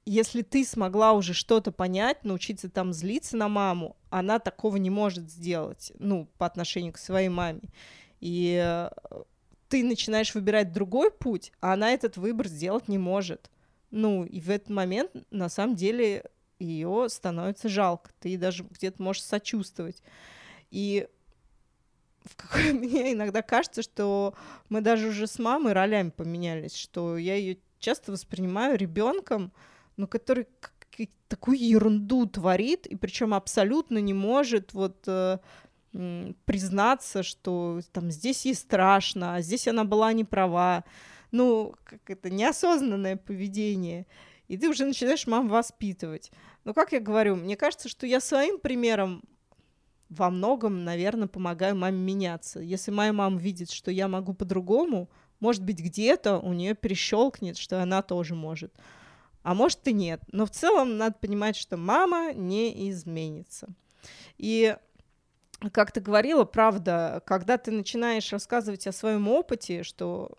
[0.07, 5.31] если ты смогла уже что-то понять, научиться там злиться на маму, она такого не может
[5.31, 7.61] сделать, ну, по отношению к своей маме.
[8.21, 8.89] И
[9.71, 13.51] ты начинаешь выбирать другой путь, а она этот выбор сделать не может.
[13.91, 16.25] Ну, и в этот момент, на самом деле,
[16.59, 18.11] ее становится жалко.
[18.19, 20.03] Ты даже где-то можешь сочувствовать.
[20.71, 21.07] И
[22.25, 22.73] в какой...
[22.75, 24.35] мне иногда кажется, что
[24.69, 29.53] мы даже уже с мамой ролями поменялись, что я ее часто воспринимаю ребенком,
[29.97, 30.49] ну, который
[31.29, 35.39] такую ерунду творит, и причем абсолютно не может вот э,
[35.93, 40.85] признаться, что там здесь ей страшно, а здесь она была не права.
[41.33, 44.07] Ну, как это неосознанное поведение.
[44.49, 46.33] И ты уже начинаешь мам воспитывать.
[46.65, 49.23] Но, как я говорю, мне кажется, что я своим примером
[50.09, 52.59] во многом, наверное, помогаю маме меняться.
[52.59, 57.81] Если моя мама видит, что я могу по-другому, может быть, где-то у нее перещелкнет, что
[57.81, 58.75] она тоже может.
[59.43, 60.21] А может и нет.
[60.33, 63.69] Но в целом надо понимать, что мама не изменится.
[64.37, 64.77] И
[65.73, 70.31] как ты говорила, правда, когда ты начинаешь рассказывать о своем опыте, что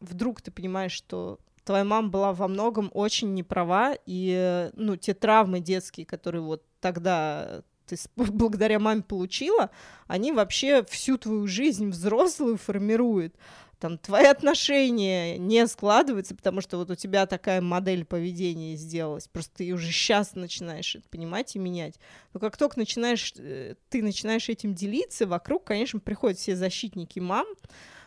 [0.00, 5.60] вдруг ты понимаешь, что твоя мама была во многом очень неправа, и ну, те травмы
[5.60, 9.70] детские, которые вот тогда ты благодаря маме получила,
[10.06, 13.34] они вообще всю твою жизнь взрослую формируют.
[13.78, 19.58] Там твои отношения не складываются, потому что вот у тебя такая модель поведения сделалась, просто
[19.58, 21.94] ты уже сейчас начинаешь это понимать и менять.
[22.32, 27.46] Но как только начинаешь, э, ты начинаешь этим делиться, вокруг, конечно, приходят все защитники мам,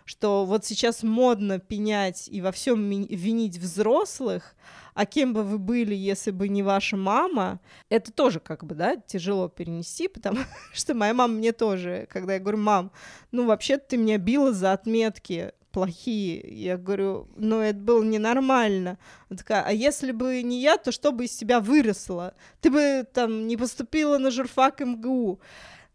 [0.05, 4.55] что вот сейчас модно пенять и во всем винить взрослых,
[4.93, 8.97] а кем бы вы были, если бы не ваша мама, это тоже как бы, да,
[8.97, 10.39] тяжело перенести, потому
[10.73, 12.91] что моя мама мне тоже, когда я говорю, мам,
[13.31, 16.41] ну вообще ты меня била за отметки, плохие.
[16.47, 18.97] Я говорю, ну это было ненормально.
[19.29, 22.33] Она такая, а если бы не я, то что бы из тебя выросло?
[22.59, 25.39] Ты бы там не поступила на журфак МГУ.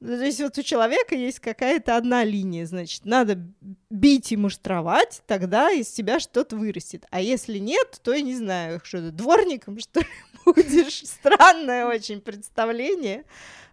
[0.01, 3.43] Ну, то есть вот у человека есть какая-то одна линия, значит, надо
[3.89, 7.07] бить и муштровать, тогда из тебя что-то вырастет.
[7.11, 10.07] А если нет, то я не знаю, что ты дворником, что ли,
[10.45, 11.03] будешь.
[11.03, 13.25] Странное очень представление.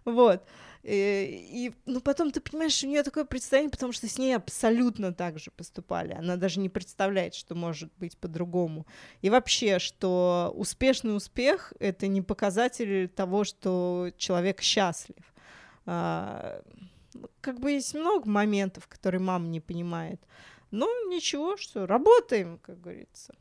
[0.06, 0.42] Вот.
[0.84, 4.36] И, э, и ну, потом ты понимаешь, у нее такое представление, потому что с ней
[4.36, 6.12] абсолютно так же поступали.
[6.12, 8.86] Она даже не представляет, что может быть по-другому.
[9.22, 15.24] И вообще, что успешный успех— это не показатель того, что человек счастлив.
[15.86, 16.62] А,
[17.40, 20.20] как бы есть много моментов, которые мама не понимает.
[20.70, 23.34] Но ничего, что работаем, как говорится.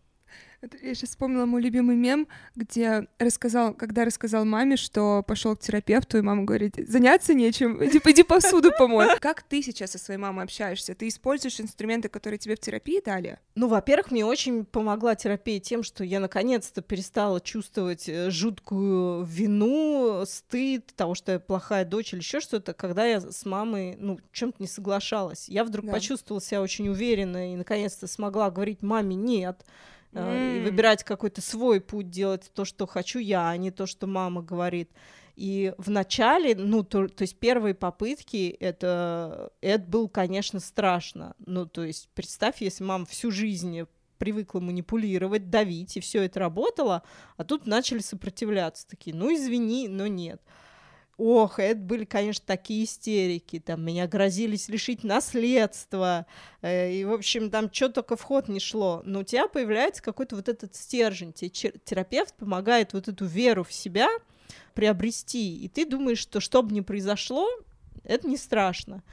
[0.82, 6.17] Я сейчас вспомнила мой любимый мем, где рассказал, когда рассказал маме, что пошел к терапевту,
[6.17, 9.08] и мама говорит, заняться нечем, иди, иди посуду помой.
[9.19, 10.95] Как ты сейчас со своей мамой общаешься?
[10.95, 13.39] Ты используешь инструменты, которые тебе в терапии дали?
[13.56, 20.23] Ну, во-первых, мне очень помогла терапия тем, что я наконец-то перестала чувствовать э, жуткую вину,
[20.26, 24.58] стыд того, что я плохая дочь или еще что-то, когда я с мамой, ну, чем-то
[24.60, 25.49] не соглашалась.
[25.49, 25.91] Я вдруг да.
[25.91, 29.65] почувствовала себя очень уверенно и наконец-то смогла говорить маме «нет»,
[30.13, 30.58] mm.
[30.58, 34.41] и выбирать какой-то свой путь, делать то, что хочу я, а не то, что мама
[34.41, 34.89] говорит.
[35.36, 41.36] И в начале, ну, то, то есть первые попытки, это, это было, конечно, страшно.
[41.45, 43.86] Ну, то есть представь, если мама всю жизнь
[44.19, 47.04] привыкла манипулировать, давить, и все это работало,
[47.36, 50.41] а тут начали сопротивляться такие, ну, извини, но нет.
[51.17, 53.60] Ох, это были, конечно, такие истерики.
[53.60, 56.26] Там меня грозились лишить наследства.
[56.62, 59.02] Э, и, в общем, там что только в ход не шло.
[59.06, 61.32] Но у тебя появляется какой-то вот этот стержень.
[61.32, 64.10] Тебе терапевт помогает вот эту веру в себя
[64.73, 65.63] приобрести.
[65.63, 67.47] И ты думаешь, что что бы ни произошло,
[68.04, 69.04] это не страшно.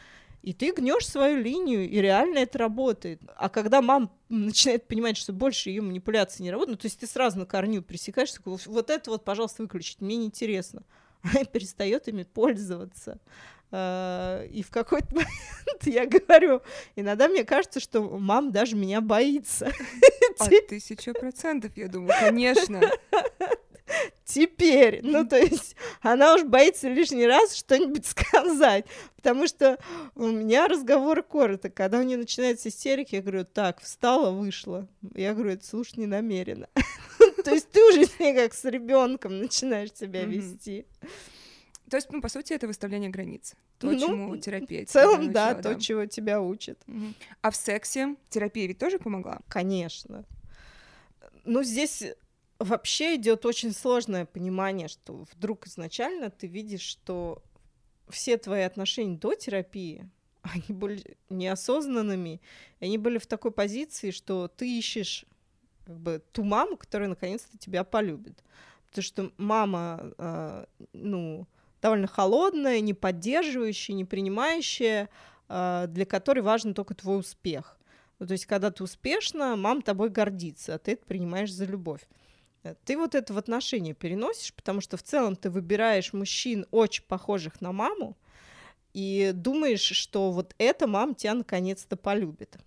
[0.43, 3.21] И ты гнешь свою линию, и реально это работает.
[3.37, 7.07] А когда мама начинает понимать, что больше ее манипуляции не работают, ну, то есть ты
[7.07, 10.81] сразу на корню пресекаешь, вот это вот, пожалуйста, выключить, мне неинтересно.
[10.81, 10.87] она
[11.53, 13.19] перестает ими пользоваться.
[13.73, 16.61] Uh, и в какой-то момент я говорю,
[16.97, 19.71] иногда мне кажется, что мам даже меня боится.
[20.39, 22.81] А тысяча процентов, я думаю, конечно.
[24.25, 29.79] Теперь, ну то есть она уж боится лишний раз что-нибудь сказать, потому что
[30.15, 34.89] у меня разговор коротко, когда у нее начинается истерика, я говорю, так, встала, вышла.
[35.15, 36.69] Я говорю, это слушай не намеренно.
[37.45, 40.87] То есть ты уже с ней как с ребенком начинаешь себя вести.
[41.91, 43.55] То есть, ну, по сути, это выставление границ.
[43.79, 44.87] То, ну, чему терапия.
[44.87, 46.79] В целом, да, то, чего тебя учат.
[47.43, 49.41] А в сексе терапия ведь тоже помогла?
[49.49, 50.25] Конечно.
[51.45, 52.05] Ну, здесь
[52.61, 57.43] вообще идет очень сложное понимание, что вдруг изначально ты видишь, что
[58.09, 60.09] все твои отношения до терапии,
[60.43, 62.41] они были неосознанными,
[62.81, 65.25] они были в такой позиции, что ты ищешь
[65.91, 68.45] как бы ту маму, которая наконец-то тебя полюбит.
[68.89, 71.49] Потому что мама, э, ну,
[71.83, 75.09] довольно холодная, не поддерживающая, не принимающая,
[75.49, 77.77] э, для которой важен только твой успех.
[78.21, 82.07] Ну, то есть, когда ты успешна, мама тобой гордится, а ты это принимаешь за любовь.
[82.63, 87.03] Э, ты вот это в отношения переносишь, потому что в целом ты выбираешь мужчин, очень
[87.03, 88.17] похожих на маму,
[88.93, 92.59] и думаешь, что вот эта мама тебя наконец-то полюбит.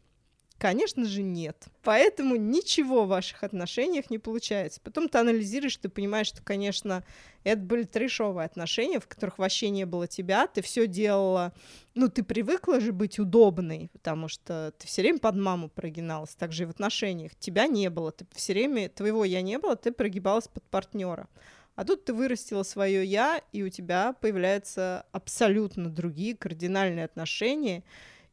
[0.64, 1.66] Конечно же, нет.
[1.82, 4.80] Поэтому ничего в ваших отношениях не получается.
[4.82, 7.04] Потом ты анализируешь, ты понимаешь, что, конечно,
[7.44, 11.52] это были трешовые отношения, в которых вообще не было тебя, ты все делала,
[11.96, 16.54] ну, ты привыкла же быть удобной, потому что ты все время под маму прогиналась, так
[16.54, 17.36] же и в отношениях.
[17.36, 21.28] Тебя не было, ты все время, твоего я не было, ты прогибалась под партнера.
[21.76, 27.84] А тут ты вырастила свое я, и у тебя появляются абсолютно другие кардинальные отношения,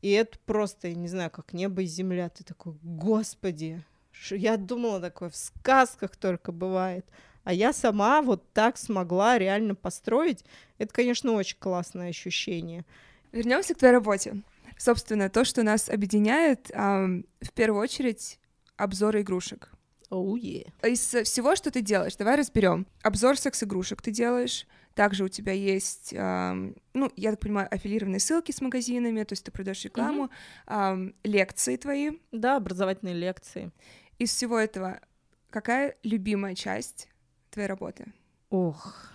[0.02, 2.28] и это просто, я не знаю, как небо и земля.
[2.28, 3.82] Ты такой, господи,
[4.30, 7.06] я думала такое в сказках только бывает.
[7.44, 10.44] А я сама вот так смогла реально построить.
[10.78, 12.84] Это, конечно, очень классное ощущение.
[13.32, 14.42] Вернемся к твоей работе.
[14.76, 18.38] Собственно, то, что нас объединяет, в первую очередь,
[18.76, 19.70] обзоры игрушек.
[20.10, 20.70] Oh, yeah.
[20.88, 22.86] Из всего, что ты делаешь, давай разберем.
[23.02, 24.66] Обзор секс-игрушек ты делаешь,
[25.00, 29.42] также у тебя есть, эм, ну, я так понимаю, аффилированные ссылки с магазинами, то есть
[29.42, 30.28] ты продаешь рекламу,
[30.66, 32.18] эм, лекции твои.
[32.32, 33.70] Да, образовательные лекции.
[34.18, 35.00] Из всего этого,
[35.48, 37.08] какая любимая часть
[37.50, 38.12] твоей работы?
[38.50, 39.14] Ох,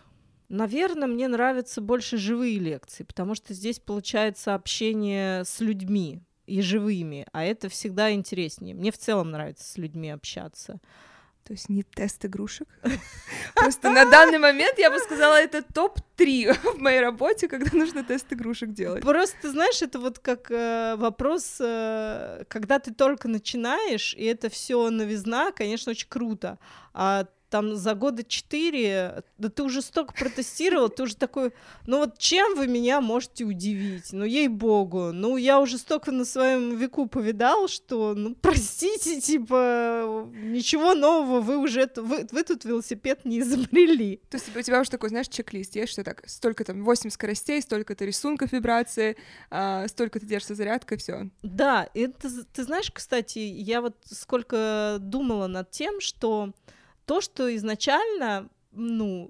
[0.49, 7.27] наверное, мне нравятся больше живые лекции, потому что здесь получается общение с людьми и живыми,
[7.31, 8.73] а это всегда интереснее.
[8.73, 10.79] Мне в целом нравится с людьми общаться.
[11.45, 12.67] То есть не тест игрушек.
[13.55, 18.33] Просто на данный момент я бы сказала, это топ-3 в моей работе, когда нужно тест
[18.33, 19.03] игрушек делать.
[19.03, 24.89] Просто, знаешь, это вот как э, вопрос, э, когда ты только начинаешь, и это все
[24.89, 26.57] новизна, конечно, очень круто.
[26.93, 31.53] А там за года четыре, да ты уже столько протестировал, ты уже такой,
[31.87, 34.11] ну вот чем вы меня можете удивить?
[34.11, 40.95] Ну, ей-богу, ну я уже столько на своем веку повидал, что, ну, простите, типа, ничего
[40.95, 44.19] нового вы уже, вы, вы тут велосипед не изобрели.
[44.29, 47.61] То есть у тебя уже такой, знаешь, чек-лист есть, что так, столько там 8 скоростей,
[47.61, 49.15] столько-то рисунков вибрации,
[49.49, 51.29] а, столько-то держится зарядка, все.
[51.41, 56.51] Да, это, ты знаешь, кстати, я вот сколько думала над тем, что
[57.05, 59.29] то, что изначально, ну,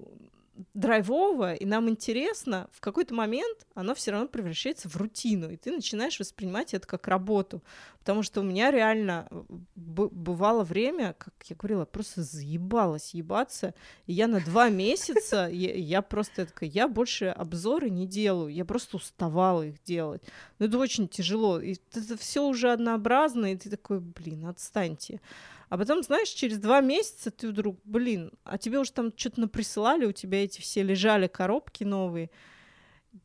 [0.74, 5.70] драйвово, и нам интересно, в какой-то момент оно все равно превращается в рутину, и ты
[5.70, 7.62] начинаешь воспринимать это как работу.
[7.98, 9.42] Потому что у меня реально э,
[9.74, 13.74] бывало время, как я говорила, просто заебалась ебаться,
[14.06, 18.64] и я на два месяца, я, я просто такая, я больше обзоры не делаю, я
[18.64, 20.22] просто уставала их делать.
[20.58, 25.20] Но это очень тяжело, и это все уже однообразно, и ты такой, блин, отстаньте.
[25.68, 30.04] А потом, знаешь, через два месяца ты вдруг, блин, а тебе уже там что-то наприсылали,
[30.04, 32.30] у тебя эти все лежали коробки новые.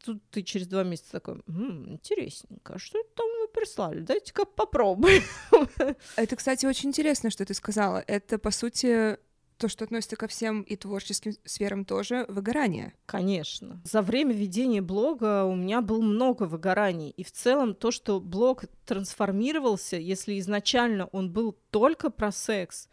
[0.04, 3.99] Тут ты через два месяца такой, М, интересненько, а что это там вы прислали?
[3.99, 5.21] Дайте-ка попробуем.
[6.15, 8.04] Это, кстати, очень интересно, что ты сказала.
[8.08, 9.17] Это, по сути,
[9.62, 12.95] то, что относится ко всем и творческим сферам тоже, выгорание.
[13.06, 13.80] Конечно.
[13.84, 17.12] За время ведения блога у меня было много выгораний.
[17.12, 22.89] И в целом то, что блог трансформировался, если изначально он был только про секс,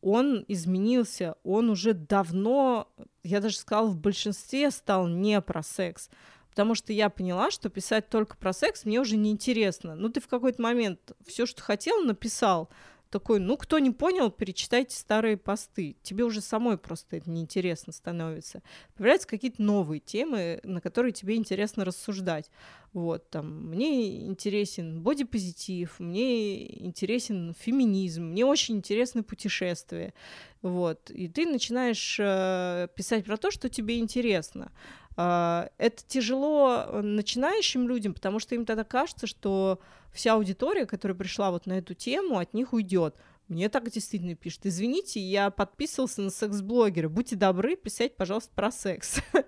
[0.00, 2.88] он изменился, он уже давно,
[3.22, 6.08] я даже сказала, в большинстве стал не про секс.
[6.48, 9.94] Потому что я поняла, что писать только про секс мне уже неинтересно.
[9.94, 12.70] Ну, ты в какой-то момент все, что хотел, написал
[13.18, 15.96] такой, ну, кто не понял, перечитайте старые посты.
[16.02, 18.62] Тебе уже самой просто это неинтересно становится.
[18.94, 22.50] Появляются какие-то новые темы, на которые тебе интересно рассуждать.
[22.92, 30.12] Вот, там, мне интересен бодипозитив, мне интересен феминизм, мне очень интересны путешествия.
[30.60, 34.72] Вот, и ты начинаешь э, писать про то, что тебе интересно.
[35.18, 39.80] Uh, это тяжело начинающим людям, потому что им тогда кажется, что
[40.16, 43.14] вся аудитория, которая пришла вот на эту тему, от них уйдет.
[43.48, 44.66] Мне так действительно пишут.
[44.66, 47.08] Извините, я подписывался на секс-блогера.
[47.08, 49.20] Будьте добры, писать, пожалуйста, про секс.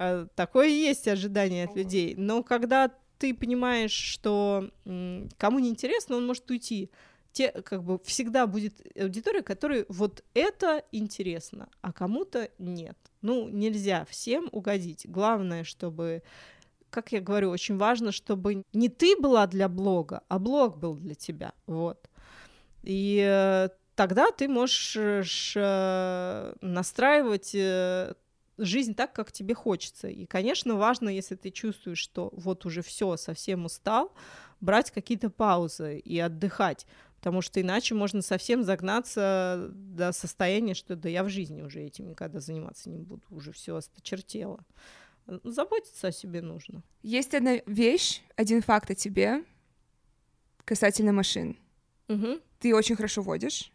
[0.00, 2.14] А, такое есть ожидание от людей.
[2.16, 4.70] Но когда ты понимаешь, что
[5.36, 6.90] кому не интересно, он может уйти.
[7.32, 12.96] Те, как бы всегда будет аудитория, которой вот это интересно, а кому-то нет.
[13.20, 15.06] Ну, нельзя всем угодить.
[15.08, 16.22] Главное, чтобы
[16.90, 21.14] как я говорю, очень важно, чтобы не ты была для блога, а блог был для
[21.14, 21.52] тебя.
[21.66, 22.08] Вот.
[22.82, 28.14] И э, тогда ты можешь э, настраивать э,
[28.58, 30.08] жизнь так, как тебе хочется.
[30.08, 34.12] И, конечно, важно, если ты чувствуешь, что вот уже все, совсем устал,
[34.60, 36.86] брать какие-то паузы и отдыхать.
[37.16, 42.08] Потому что иначе можно совсем загнаться до состояния, что да я в жизни уже этим
[42.08, 44.64] никогда заниматься не буду, уже все осточертело.
[45.44, 46.82] Заботиться о себе нужно.
[47.02, 49.44] Есть одна вещь, один факт о тебе
[50.64, 51.58] касательно машин.
[52.08, 52.40] Угу.
[52.60, 53.70] Ты очень хорошо водишь.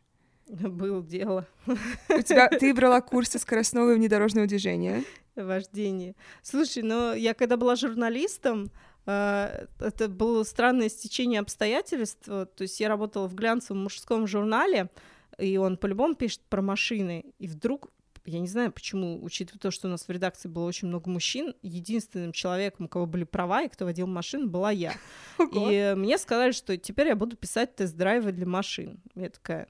[0.48, 1.48] Было дело.
[1.68, 5.04] У тебя, ты брала курсы скоростного и внедорожного движения.
[5.36, 6.16] Вождение.
[6.42, 8.72] Слушай, ну я когда была журналистом,
[9.06, 12.26] э, это было странное стечение обстоятельств.
[12.26, 14.90] То есть я работала в глянцевом мужском журнале,
[15.38, 17.26] и он по-любому пишет про машины.
[17.40, 17.90] И вдруг
[18.26, 21.56] я не знаю, почему, учитывая то, что у нас в редакции было очень много мужчин,
[21.62, 24.94] единственным человеком, у кого были права и кто водил машину, была я.
[25.38, 25.70] Ого.
[25.70, 29.02] И мне сказали, что теперь я буду писать тест-драйвы для машин.
[29.16, 29.68] Я такая,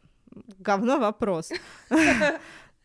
[0.59, 1.51] говно вопрос.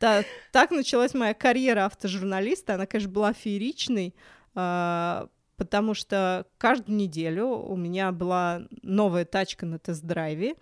[0.00, 2.74] Да, так началась моя карьера автожурналиста.
[2.74, 4.14] Она, конечно, была фееричной,
[4.54, 10.54] а, потому что каждую неделю у меня была новая тачка на тест-драйве.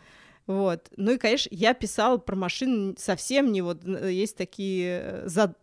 [0.47, 0.89] Вот.
[0.97, 3.85] Ну и, конечно, я писала про машины совсем не вот...
[3.85, 5.55] Есть такие э, за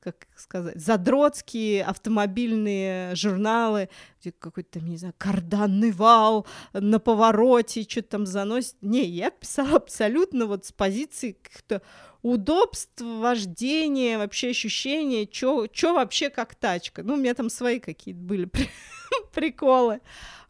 [0.00, 3.88] как сказать, задротские автомобильные журналы,
[4.20, 8.76] где какой-то, не знаю, карданный вал на повороте, что-то там заносит.
[8.80, 11.82] Не, я писала абсолютно вот с позиции каких-то
[12.22, 17.02] удобств вождения, вообще ощущения, что вообще как тачка.
[17.02, 18.50] Ну, у меня там свои какие-то были
[19.32, 20.00] приколы.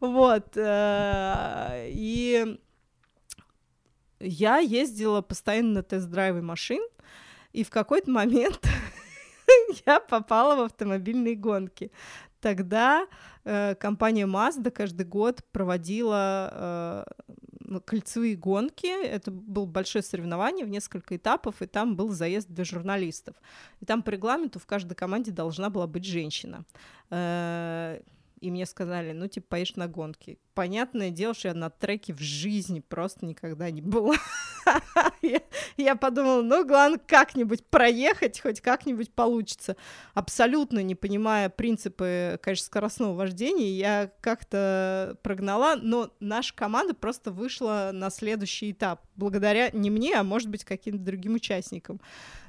[0.01, 0.57] Вот.
[0.57, 2.59] Э, и
[4.21, 6.83] я ездила постоянно на тест-драйвы машин,
[7.53, 8.61] и в какой-то момент
[9.87, 11.91] я попала в автомобильные гонки.
[12.41, 13.07] Тогда
[13.45, 17.05] э, компания Mazda каждый год проводила
[17.69, 18.87] э, кольцевые гонки.
[18.87, 23.37] Это было большое соревнование в несколько этапов, и там был заезд для журналистов.
[23.81, 26.65] И там по регламенту в каждой команде должна была быть женщина.
[27.11, 28.01] Э,
[28.41, 30.39] и мне сказали, ну, типа, поешь на гонки.
[30.55, 34.17] Понятное дело, что я на треке в жизни просто никогда не была.
[35.77, 39.77] Я подумала, ну, главное, как-нибудь проехать, хоть как-нибудь получится.
[40.15, 47.91] Абсолютно не понимая принципы, конечно, скоростного вождения, я как-то прогнала, но наша команда просто вышла
[47.93, 52.01] на следующий этап, благодаря не мне, а, может быть, каким-то другим участникам.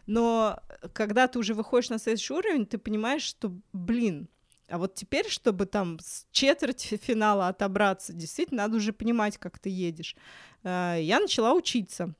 [0.06, 0.60] Но
[0.94, 4.28] когда ты уже выходишь на следующий уровень, ты понимаешь, что, блин,
[4.72, 9.70] а вот теперь, чтобы там с четверти финала отобраться, действительно, надо уже понимать, как ты
[9.70, 10.16] едешь.
[10.64, 12.14] Э, я начала учиться.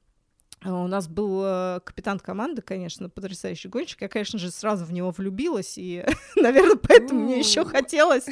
[0.64, 4.02] Э, у нас был э, капитан команды, конечно, потрясающий гонщик.
[4.02, 8.26] Я, конечно же, сразу в него влюбилась, и, наверное, поэтому мне еще хотелось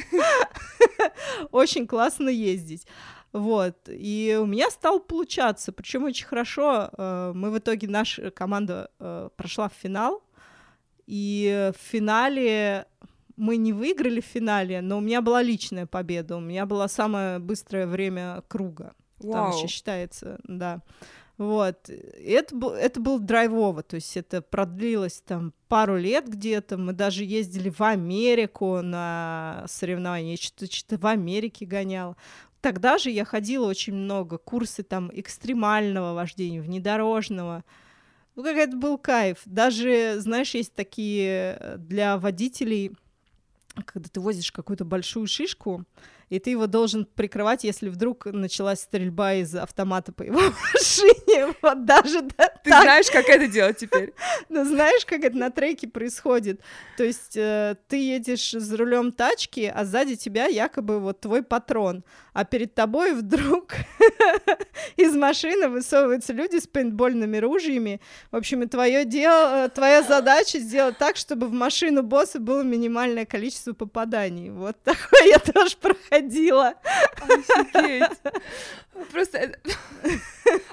[1.50, 2.86] очень классно ездить.
[3.32, 6.90] Вот, и у меня стало получаться, причем очень хорошо.
[6.98, 8.90] Мы в итоге, наша команда
[9.36, 10.24] прошла в финал,
[11.06, 12.86] и в финале
[13.40, 16.36] мы не выиграли в финале, но у меня была личная победа.
[16.36, 18.92] У меня было самое быстрое время круга.
[19.20, 19.32] Wow.
[19.32, 20.82] Там еще считается, да.
[21.38, 21.88] Вот.
[21.88, 26.76] И это, это было драйвово, то есть это продлилось там пару лет где-то.
[26.76, 30.32] Мы даже ездили в Америку на соревнования.
[30.32, 32.16] Я что-то, что-то в Америке гоняла.
[32.60, 37.64] Тогда же я ходила очень много, курсы там экстремального вождения, внедорожного.
[38.36, 39.38] Ну, как это был кайф.
[39.46, 42.92] Даже, знаешь, есть такие э, для водителей
[43.84, 45.84] когда ты возишь какую-то большую шишку,
[46.30, 50.40] и ты его должен прикрывать, если вдруг началась стрельба из автомата по его
[50.74, 51.54] машине.
[51.60, 52.82] Вот даже да, Ты так.
[52.82, 54.14] знаешь, как это делать теперь?
[54.48, 56.60] Ну, знаешь, как это на треке происходит.
[56.96, 62.04] То есть э, ты едешь за рулем тачки, а сзади тебя якобы вот твой патрон,
[62.32, 63.74] а перед тобой вдруг
[64.96, 68.00] из машины высовываются люди с пейнтбольными ружьями.
[68.30, 72.62] В общем, и твое дело, э, твоя задача сделать так, чтобы в машину босса было
[72.62, 74.50] минимальное количество попаданий.
[74.50, 76.74] Вот такое я тоже проходила ходила.
[77.20, 78.18] Офигеть.
[79.12, 79.58] Просто...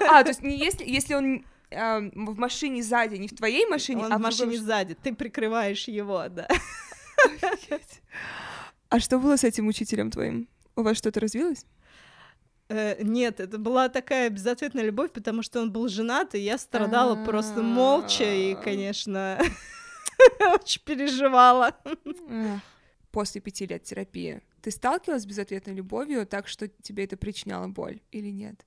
[0.08, 4.04] А, то есть не если, если он э, в машине сзади, не в твоей машине,
[4.04, 6.48] он а в машине сзади, ты прикрываешь его, да.
[7.24, 8.02] Офигеть.
[8.88, 10.48] А что было с этим учителем твоим?
[10.76, 11.64] У вас что-то развилось?
[12.68, 17.24] Э, нет, это была такая безответная любовь, потому что он был женат, и я страдала
[17.24, 19.38] просто молча и, конечно,
[20.40, 21.76] очень переживала.
[23.10, 28.00] После пяти лет терапии ты сталкивалась с безответной любовью так, что тебе это причиняло боль
[28.10, 28.64] или нет?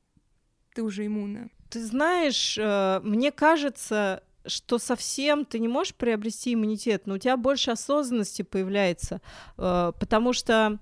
[0.74, 1.50] Ты уже иммунна.
[1.70, 7.38] Ты знаешь, э, мне кажется, что совсем ты не можешь приобрести иммунитет, но у тебя
[7.38, 9.22] больше осознанности появляется,
[9.58, 10.80] э, потому что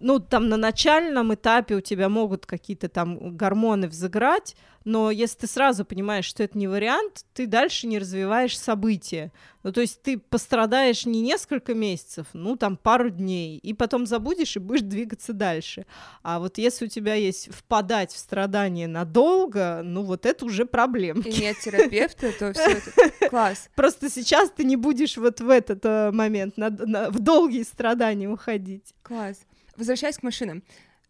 [0.00, 4.56] ну, там на начальном этапе у тебя могут какие-то там гормоны взыграть,
[4.88, 9.32] но если ты сразу понимаешь, что это не вариант, ты дальше не развиваешь события.
[9.62, 14.56] Ну, то есть ты пострадаешь не несколько месяцев, ну, там, пару дней, и потом забудешь
[14.56, 15.84] и будешь двигаться дальше.
[16.22, 21.20] А вот если у тебя есть впадать в страдания надолго, ну, вот это уже проблема.
[21.20, 23.68] И нет терапевта, то все это класс.
[23.74, 28.94] Просто сейчас ты не будешь вот в этот э, момент в долгие страдания уходить.
[29.02, 29.42] Класс.
[29.76, 30.62] Возвращаясь к машинам.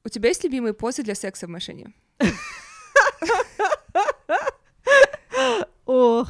[0.04, 1.92] У тебя есть любимые позы для секса в машине?
[5.98, 6.28] Ох,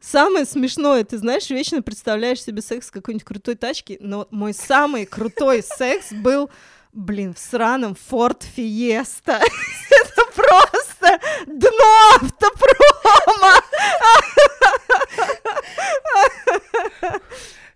[0.00, 5.06] Самое смешное, ты знаешь, вечно представляешь себе секс в какой-нибудь крутой тачке, но мой самый
[5.06, 6.50] крутой секс был,
[6.92, 9.40] блин, в сраном Ford Fiesta.
[9.90, 13.62] Это просто дно автопрома!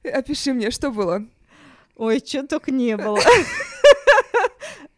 [0.02, 1.24] Опиши мне, что было?
[1.94, 3.20] Ой, что только не было.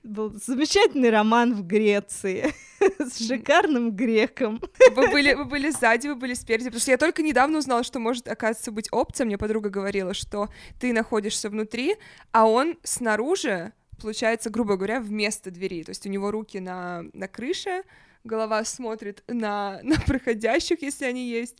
[0.02, 2.52] Был замечательный роман в Греции
[2.98, 4.60] с шикарным греком.
[4.96, 8.00] Вы были, вы были сзади, вы были спереди, потому что я только недавно узнала, что
[8.00, 9.24] может, оказывается, быть опция.
[9.26, 10.48] Мне подруга говорила, что
[10.80, 11.94] ты находишься внутри,
[12.32, 15.84] а он снаружи, получается, грубо говоря, вместо двери.
[15.84, 17.84] То есть у него руки на, на крыше,
[18.24, 21.58] голова смотрит на, на проходящих, если они есть,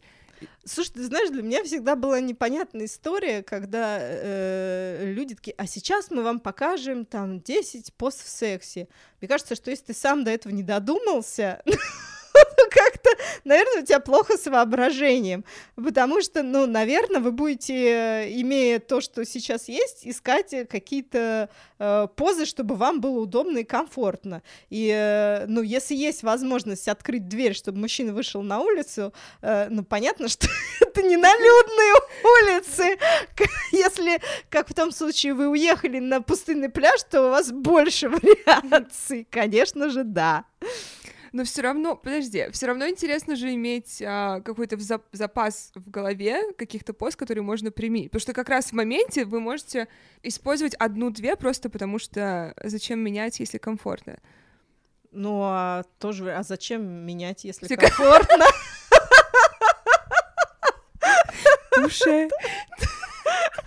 [0.65, 6.11] Слушай, ты знаешь, для меня всегда была непонятная история, когда э, люди такие, а сейчас
[6.11, 8.89] мы вам покажем там 10 пост в сексе.
[9.21, 11.63] Мне кажется, что если ты сам до этого не додумался,
[12.71, 13.11] как-то,
[13.45, 15.45] наверное, у тебя плохо с воображением,
[15.77, 22.47] потому что, ну, наверное, вы будете, имея то, что сейчас есть, искать какие-то э, позы,
[22.47, 24.43] чтобы вам было удобно и комфортно.
[24.71, 29.13] И, э, ну, если есть возможность открыть дверь, чтобы мужчина вышел на улицу,
[29.43, 30.47] э, ну, понятно, что
[30.81, 32.99] это не на людные улицы.
[33.73, 34.21] Если,
[34.51, 39.27] как в том случае, вы уехали на пустынный пляж, то у вас больше вариаций.
[39.31, 40.45] Конечно же, да
[41.33, 46.53] но все равно, подожди, все равно интересно же иметь а, какой-то зап запас в голове
[46.53, 48.11] каких-то пост, которые можно применить.
[48.11, 49.89] Потому что как раз в моменте вы можете
[50.23, 54.19] использовать одну-две просто потому что зачем менять, если комфортно.
[55.11, 58.45] Ну, а тоже, а зачем менять, если Ты комфортно?
[61.75, 62.29] Туше.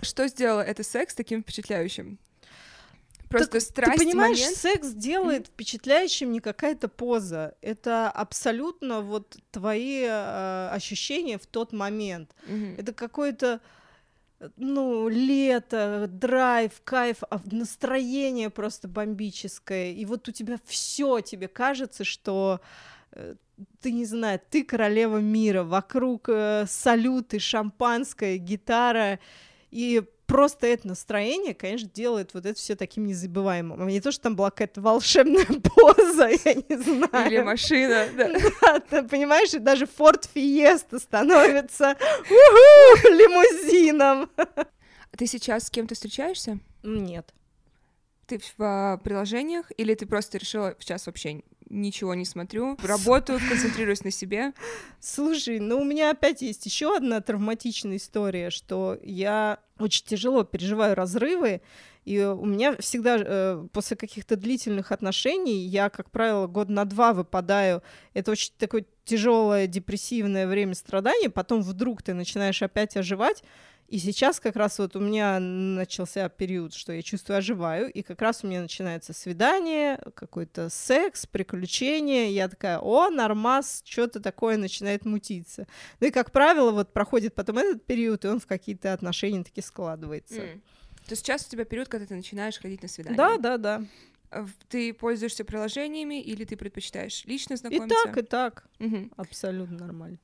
[0.02, 2.18] Что сделало это секс таким впечатляющим?
[3.28, 4.56] Просто так, страсть, Ты понимаешь, момент...
[4.56, 5.50] секс делает mm-hmm.
[5.50, 7.54] впечатляющим не какая-то поза.
[7.60, 12.34] Это абсолютно вот твои э, ощущения в тот момент.
[12.46, 12.80] Mm-hmm.
[12.80, 13.60] Это какое-то
[14.56, 19.92] ну, лето, драйв, кайф, а настроение просто бомбическое.
[19.92, 22.60] И вот у тебя все, тебе кажется, что
[23.12, 23.34] э,
[23.80, 29.18] ты не знаю, ты королева мира, вокруг э, салюты, шампанское, гитара,
[29.70, 33.80] и просто это настроение, конечно, делает вот это все таким незабываемым.
[33.80, 37.26] А не то, что там была какая-то волшебная поза, я не знаю.
[37.26, 38.32] Или машина, да.
[38.60, 41.96] да ты понимаешь, даже Ford Fiesta становится
[43.04, 44.30] лимузином.
[45.16, 46.58] Ты сейчас с кем-то встречаешься?
[46.82, 47.32] Нет.
[48.26, 54.04] Ты в а, приложениях или ты просто решила сейчас вообще ничего не смотрю, работаю, концентрируюсь
[54.04, 54.52] на себе.
[55.00, 60.94] Слушай, ну у меня опять есть еще одна травматичная история, что я очень тяжело переживаю
[60.94, 61.60] разрывы,
[62.06, 67.12] и у меня всегда э, после каких-то длительных отношений я, как правило, год на два
[67.12, 67.82] выпадаю.
[68.14, 71.28] Это очень такое тяжелое депрессивное время страдания.
[71.28, 73.42] Потом вдруг ты начинаешь опять оживать.
[73.88, 78.20] И сейчас как раз вот у меня начался период, что я чувствую оживаю, и как
[78.20, 82.30] раз у меня начинается свидание, какой-то секс, приключения.
[82.30, 85.68] Я такая, о, нормас, что-то такое начинает мутиться.
[86.00, 89.60] Ну и, как правило, вот проходит потом этот период, и он в какие-то отношения таки
[89.60, 90.40] складывается.
[90.40, 90.60] Mm.
[91.06, 93.16] То есть сейчас у тебя период, когда ты начинаешь ходить на свидание?
[93.16, 93.84] Да, да, да.
[94.68, 97.96] Ты пользуешься приложениями или ты предпочитаешь лично знакомиться?
[98.02, 98.66] И так, и так.
[98.80, 99.10] Угу.
[99.16, 100.18] Абсолютно нормально.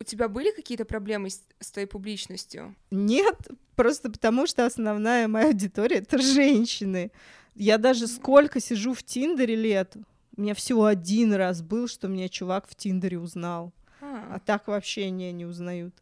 [0.00, 2.74] У тебя были какие-то проблемы с, с твоей публичностью?
[2.90, 3.36] Нет,
[3.74, 7.10] просто потому что основная моя аудитория— это женщины.
[7.54, 9.96] Я даже сколько сижу в Тиндере лет,
[10.38, 13.72] у меня всего один раз был, что меня чувак в Тиндере узнал.
[14.00, 15.92] А, а так вообще не, не узнают.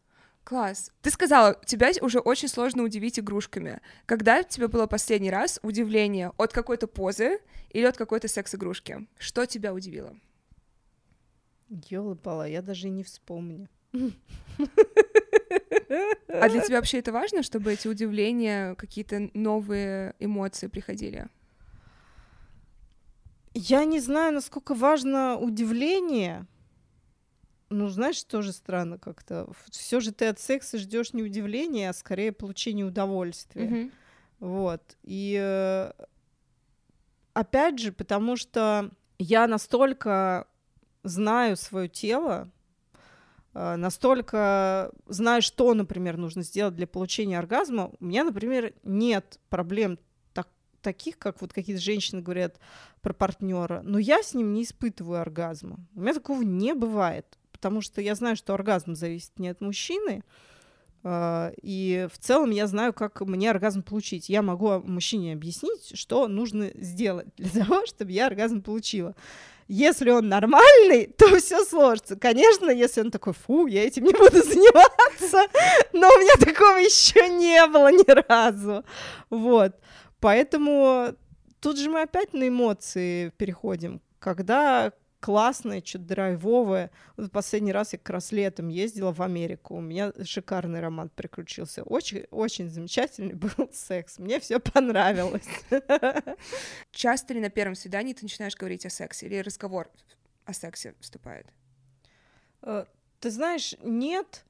[0.43, 0.91] Класс.
[1.01, 3.81] Ты сказала, тебя уже очень сложно удивить игрушками.
[4.05, 7.39] Когда у тебя было последний раз удивление от какой-то позы
[7.71, 9.07] или от какой-то секс-игрушки?
[9.17, 10.15] Что тебя удивило?
[11.89, 13.67] Ёлы-пала, я даже и не вспомню.
[16.27, 21.27] А для тебя вообще это важно, чтобы эти удивления, какие-то новые эмоции приходили?
[23.53, 26.45] Я не знаю, насколько важно удивление.
[27.69, 29.49] Ну, знаешь, тоже странно как-то.
[29.69, 33.67] Все же ты от секса ждешь не удивления, а скорее получения удовольствия.
[33.67, 33.91] Mm-hmm.
[34.39, 34.97] Вот.
[35.03, 35.91] И э,
[37.33, 40.47] опять же, потому что я настолько
[41.03, 42.51] знаю свое тело,
[43.57, 49.97] настолько знаю, что, например, нужно сделать для получения оргазма, у меня, например, нет проблем
[50.33, 50.47] так,
[50.81, 52.59] таких, как вот какие-то женщины говорят
[53.01, 55.79] про партнера, но я с ним не испытываю оргазма.
[55.95, 60.23] У меня такого не бывает, потому что я знаю, что оргазм зависит не от мужчины,
[61.03, 64.29] э, и в целом я знаю, как мне оргазм получить.
[64.29, 69.15] Я могу мужчине объяснить, что нужно сделать для того, чтобы я оргазм получила.
[69.67, 72.15] Если он нормальный, то все сложится.
[72.15, 75.47] Конечно, если он такой, фу, я этим не буду заниматься,
[75.93, 78.85] но у меня такого еще не было ни разу.
[79.29, 79.73] Вот.
[80.19, 81.15] Поэтому
[81.59, 84.01] тут же мы опять на эмоции переходим.
[84.19, 84.93] Когда
[85.27, 86.89] классное, что-то драйвовое.
[87.17, 89.75] Вот последний раз я как раз летом ездила в Америку.
[89.75, 91.83] У меня шикарный роман приключился.
[91.83, 94.19] Очень, очень замечательный был секс.
[94.19, 95.45] Мне все понравилось.
[96.91, 99.91] Часто ли на первом свидании ты начинаешь говорить о сексе или разговор
[100.45, 101.47] о сексе вступает?
[102.61, 102.85] Э,
[103.19, 104.45] ты знаешь, нет.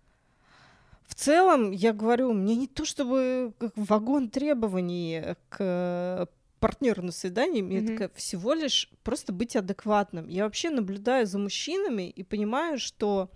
[1.08, 7.80] В целом, я говорю, мне не то чтобы вагон требований к партнеру на свидании, мне
[7.80, 7.88] mm-hmm.
[7.94, 10.28] такая, всего лишь просто быть адекватным.
[10.28, 13.30] Я вообще наблюдаю за мужчинами и понимаю, что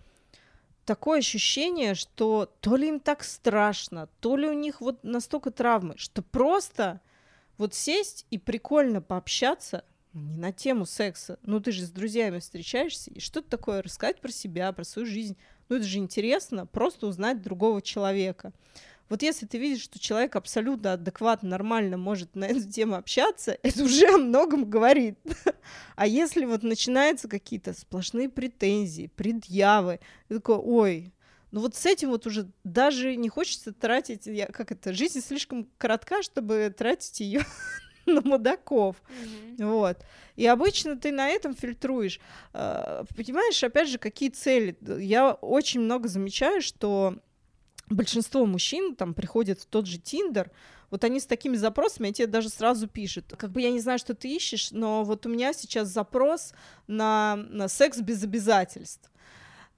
[0.85, 5.95] такое ощущение, что то ли им так страшно, то ли у них вот настолько травмы,
[5.97, 7.01] что просто
[7.57, 11.39] вот сесть и прикольно пообщаться не на тему секса.
[11.43, 15.37] Ну, ты же с друзьями встречаешься, и что-то такое рассказать про себя, про свою жизнь.
[15.69, 18.51] Ну, это же интересно, просто узнать другого человека.
[19.11, 23.83] Вот если ты видишь, что человек абсолютно адекватно, нормально может на эту тему общаться, это
[23.83, 25.19] уже о многом говорит.
[25.97, 31.13] А если вот начинаются какие-то сплошные претензии, предъявы, ты такой, ой,
[31.51, 35.67] ну вот с этим вот уже даже не хочется тратить, я, как это, жизнь слишком
[35.77, 37.45] коротка, чтобы тратить ее
[38.05, 38.95] на мудаков.
[39.09, 39.65] Mm-hmm.
[39.65, 39.97] Вот.
[40.37, 42.21] И обычно ты на этом фильтруешь.
[42.53, 44.75] А, понимаешь, опять же, какие цели?
[44.99, 47.19] Я очень много замечаю, что
[47.91, 50.51] большинство мужчин там приходят в тот же Тиндер,
[50.89, 53.33] вот они с такими запросами, они тебе даже сразу пишут.
[53.37, 56.53] Как бы я не знаю, что ты ищешь, но вот у меня сейчас запрос
[56.87, 59.09] на, на секс без обязательств.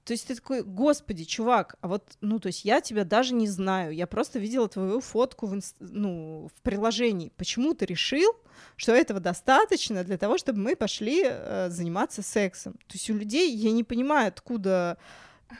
[0.04, 3.48] То есть ты такой, господи, чувак, а вот, ну, то есть я тебя даже не
[3.48, 5.76] знаю, я просто видела твою фотку в, инст...
[5.78, 7.32] ну, в приложении.
[7.38, 8.30] Почему ты решил,
[8.76, 12.74] что этого достаточно для того, чтобы мы пошли э, заниматься сексом?
[12.86, 14.98] То есть у людей, я не понимаю, откуда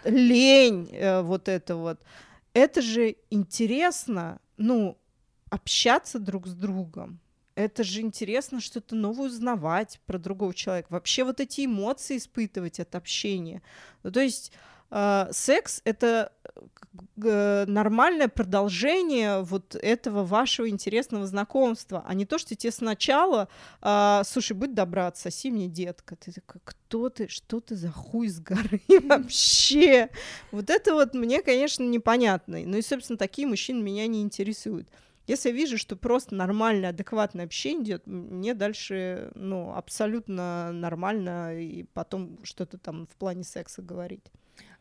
[0.04, 2.00] лень э, вот это вот
[2.54, 4.96] это же интересно, ну,
[5.50, 7.20] общаться друг с другом.
[7.56, 10.88] Это же интересно что-то новое узнавать про другого человека.
[10.90, 13.62] Вообще вот эти эмоции испытывать от общения.
[14.02, 14.52] Ну, то есть
[14.94, 16.32] э, секс— это
[17.22, 23.48] э, нормальное продолжение вот этого вашего интересного знакомства, а не то, что тебе сначала,
[23.82, 26.16] э, слушай, будь добра, отсоси мне, детка.
[26.16, 30.08] Ты такой, кто ты, что ты за хуй с горы вообще?
[30.52, 32.58] Вот это вот мне, конечно, непонятно.
[32.64, 34.88] Ну и, собственно, такие мужчины меня не интересуют.
[35.26, 41.84] Если я вижу, что просто нормальное, адекватное общение идет, мне дальше, ну, абсолютно нормально и
[41.94, 44.30] потом что-то там в плане секса говорить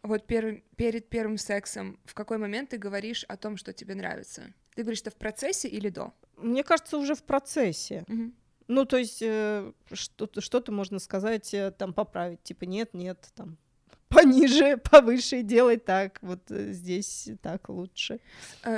[0.03, 4.53] вот пер перед первым сексом, в какой момент ты говоришь о том, что тебе нравится?
[4.75, 6.13] Ты говоришь, что в процессе или до?
[6.37, 8.05] Мне кажется, уже в процессе.
[8.07, 8.31] Угу.
[8.67, 13.57] Ну, то есть э, что-то, что-то можно сказать, э, там поправить, типа нет, нет, там
[14.07, 18.19] пониже, повыше, делай так, вот э, здесь так лучше.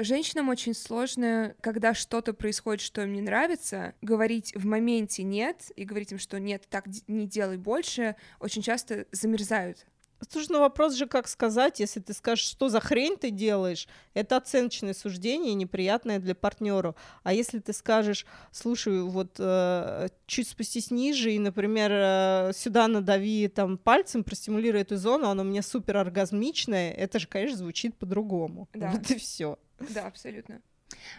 [0.02, 5.86] Женщинам очень сложно, когда что-то происходит, что им не нравится, говорить в моменте нет и
[5.86, 9.86] говорить им, что нет, так не делай больше, очень часто замерзают
[10.30, 14.38] Слушай, ну вопрос же, как сказать, если ты скажешь, что за хрень ты делаешь, это
[14.38, 16.96] оценочное суждение, неприятное для партнера.
[17.24, 23.48] А если ты скажешь, слушай, вот э, чуть спустись ниже и, например, э, сюда надави
[23.50, 28.70] там пальцем, простимулируй эту зону, она у меня супер оргазмичная, это же, конечно, звучит по-другому.
[28.74, 28.92] Да.
[28.92, 29.60] Вот и все.
[29.90, 30.62] Да, абсолютно.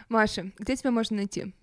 [0.09, 1.53] Маша, где тебя можно найти?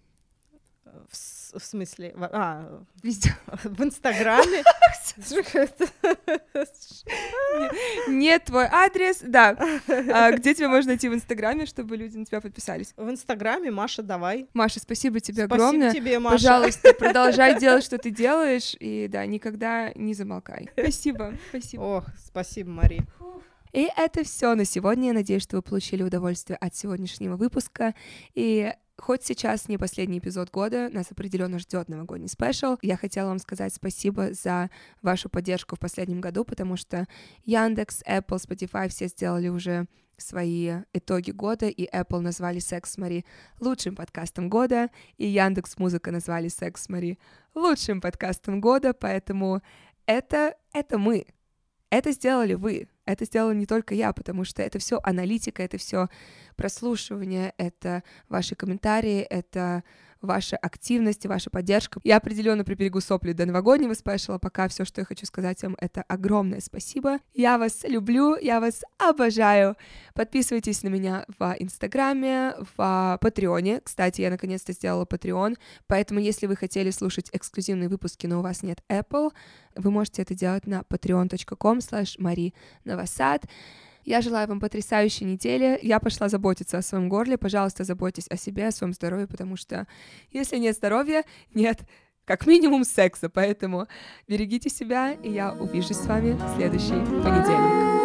[1.10, 2.14] В, в смысле?
[2.16, 3.34] А, везде.
[3.64, 4.62] В Инстаграме.
[8.08, 9.56] Нет, твой адрес, да.
[9.88, 12.92] А где тебя можно найти в Инстаграме, чтобы люди на тебя подписались?
[12.96, 14.48] В Инстаграме Маша, давай.
[14.54, 15.90] Маша, спасибо тебе огромное.
[15.90, 16.36] Спасибо тебе, Маша.
[16.36, 20.70] Пожалуйста, продолжай делать, что ты делаешь, и да, никогда не замолкай.
[20.72, 21.82] Спасибо, спасибо.
[21.82, 23.02] Ох, спасибо, Мари.
[23.72, 25.08] И это все на сегодня.
[25.08, 27.94] Я надеюсь, что вы получили удовольствие от сегодняшнего выпуска.
[28.34, 32.76] И Хоть сейчас не последний эпизод года, нас определенно ждет новогодний спешл.
[32.80, 34.70] Я хотела вам сказать спасибо за
[35.02, 37.06] вашу поддержку в последнем году, потому что
[37.44, 39.86] Яндекс, Apple, Spotify все сделали уже
[40.16, 43.24] свои итоги года, и Apple назвали Секс Мари
[43.58, 47.18] лучшим подкастом года, и Яндекс Музыка назвали Секс Мари
[47.54, 49.60] лучшим подкастом года, поэтому
[50.06, 51.26] это, это мы,
[51.90, 56.08] это сделали вы, это сделала не только я, потому что это все аналитика, это все
[56.56, 59.84] прослушивание, это ваши комментарии, это
[60.24, 62.00] ваша активность ваша поддержка.
[62.04, 64.38] Я определенно приберегу сопли до новогоднего спешла.
[64.38, 67.18] Пока все, что я хочу сказать вам, это огромное спасибо.
[67.32, 69.76] Я вас люблю, я вас обожаю.
[70.14, 73.80] Подписывайтесь на меня в Инстаграме, в Патреоне.
[73.82, 75.56] Кстати, я наконец-то сделала Patreon,
[75.86, 79.30] поэтому если вы хотели слушать эксклюзивные выпуски, но у вас нет Apple,
[79.76, 82.52] вы можете это делать на patreon.com slash
[82.84, 83.44] Новосад.
[84.04, 85.78] Я желаю вам потрясающей недели.
[85.82, 87.38] Я пошла заботиться о своем горле.
[87.38, 89.86] Пожалуйста, заботьтесь о себе, о своем здоровье, потому что
[90.30, 91.24] если нет здоровья,
[91.54, 91.80] нет
[92.24, 93.28] как минимум секса.
[93.28, 93.86] Поэтому
[94.28, 98.03] берегите себя, и я увижусь с вами в следующий понедельник.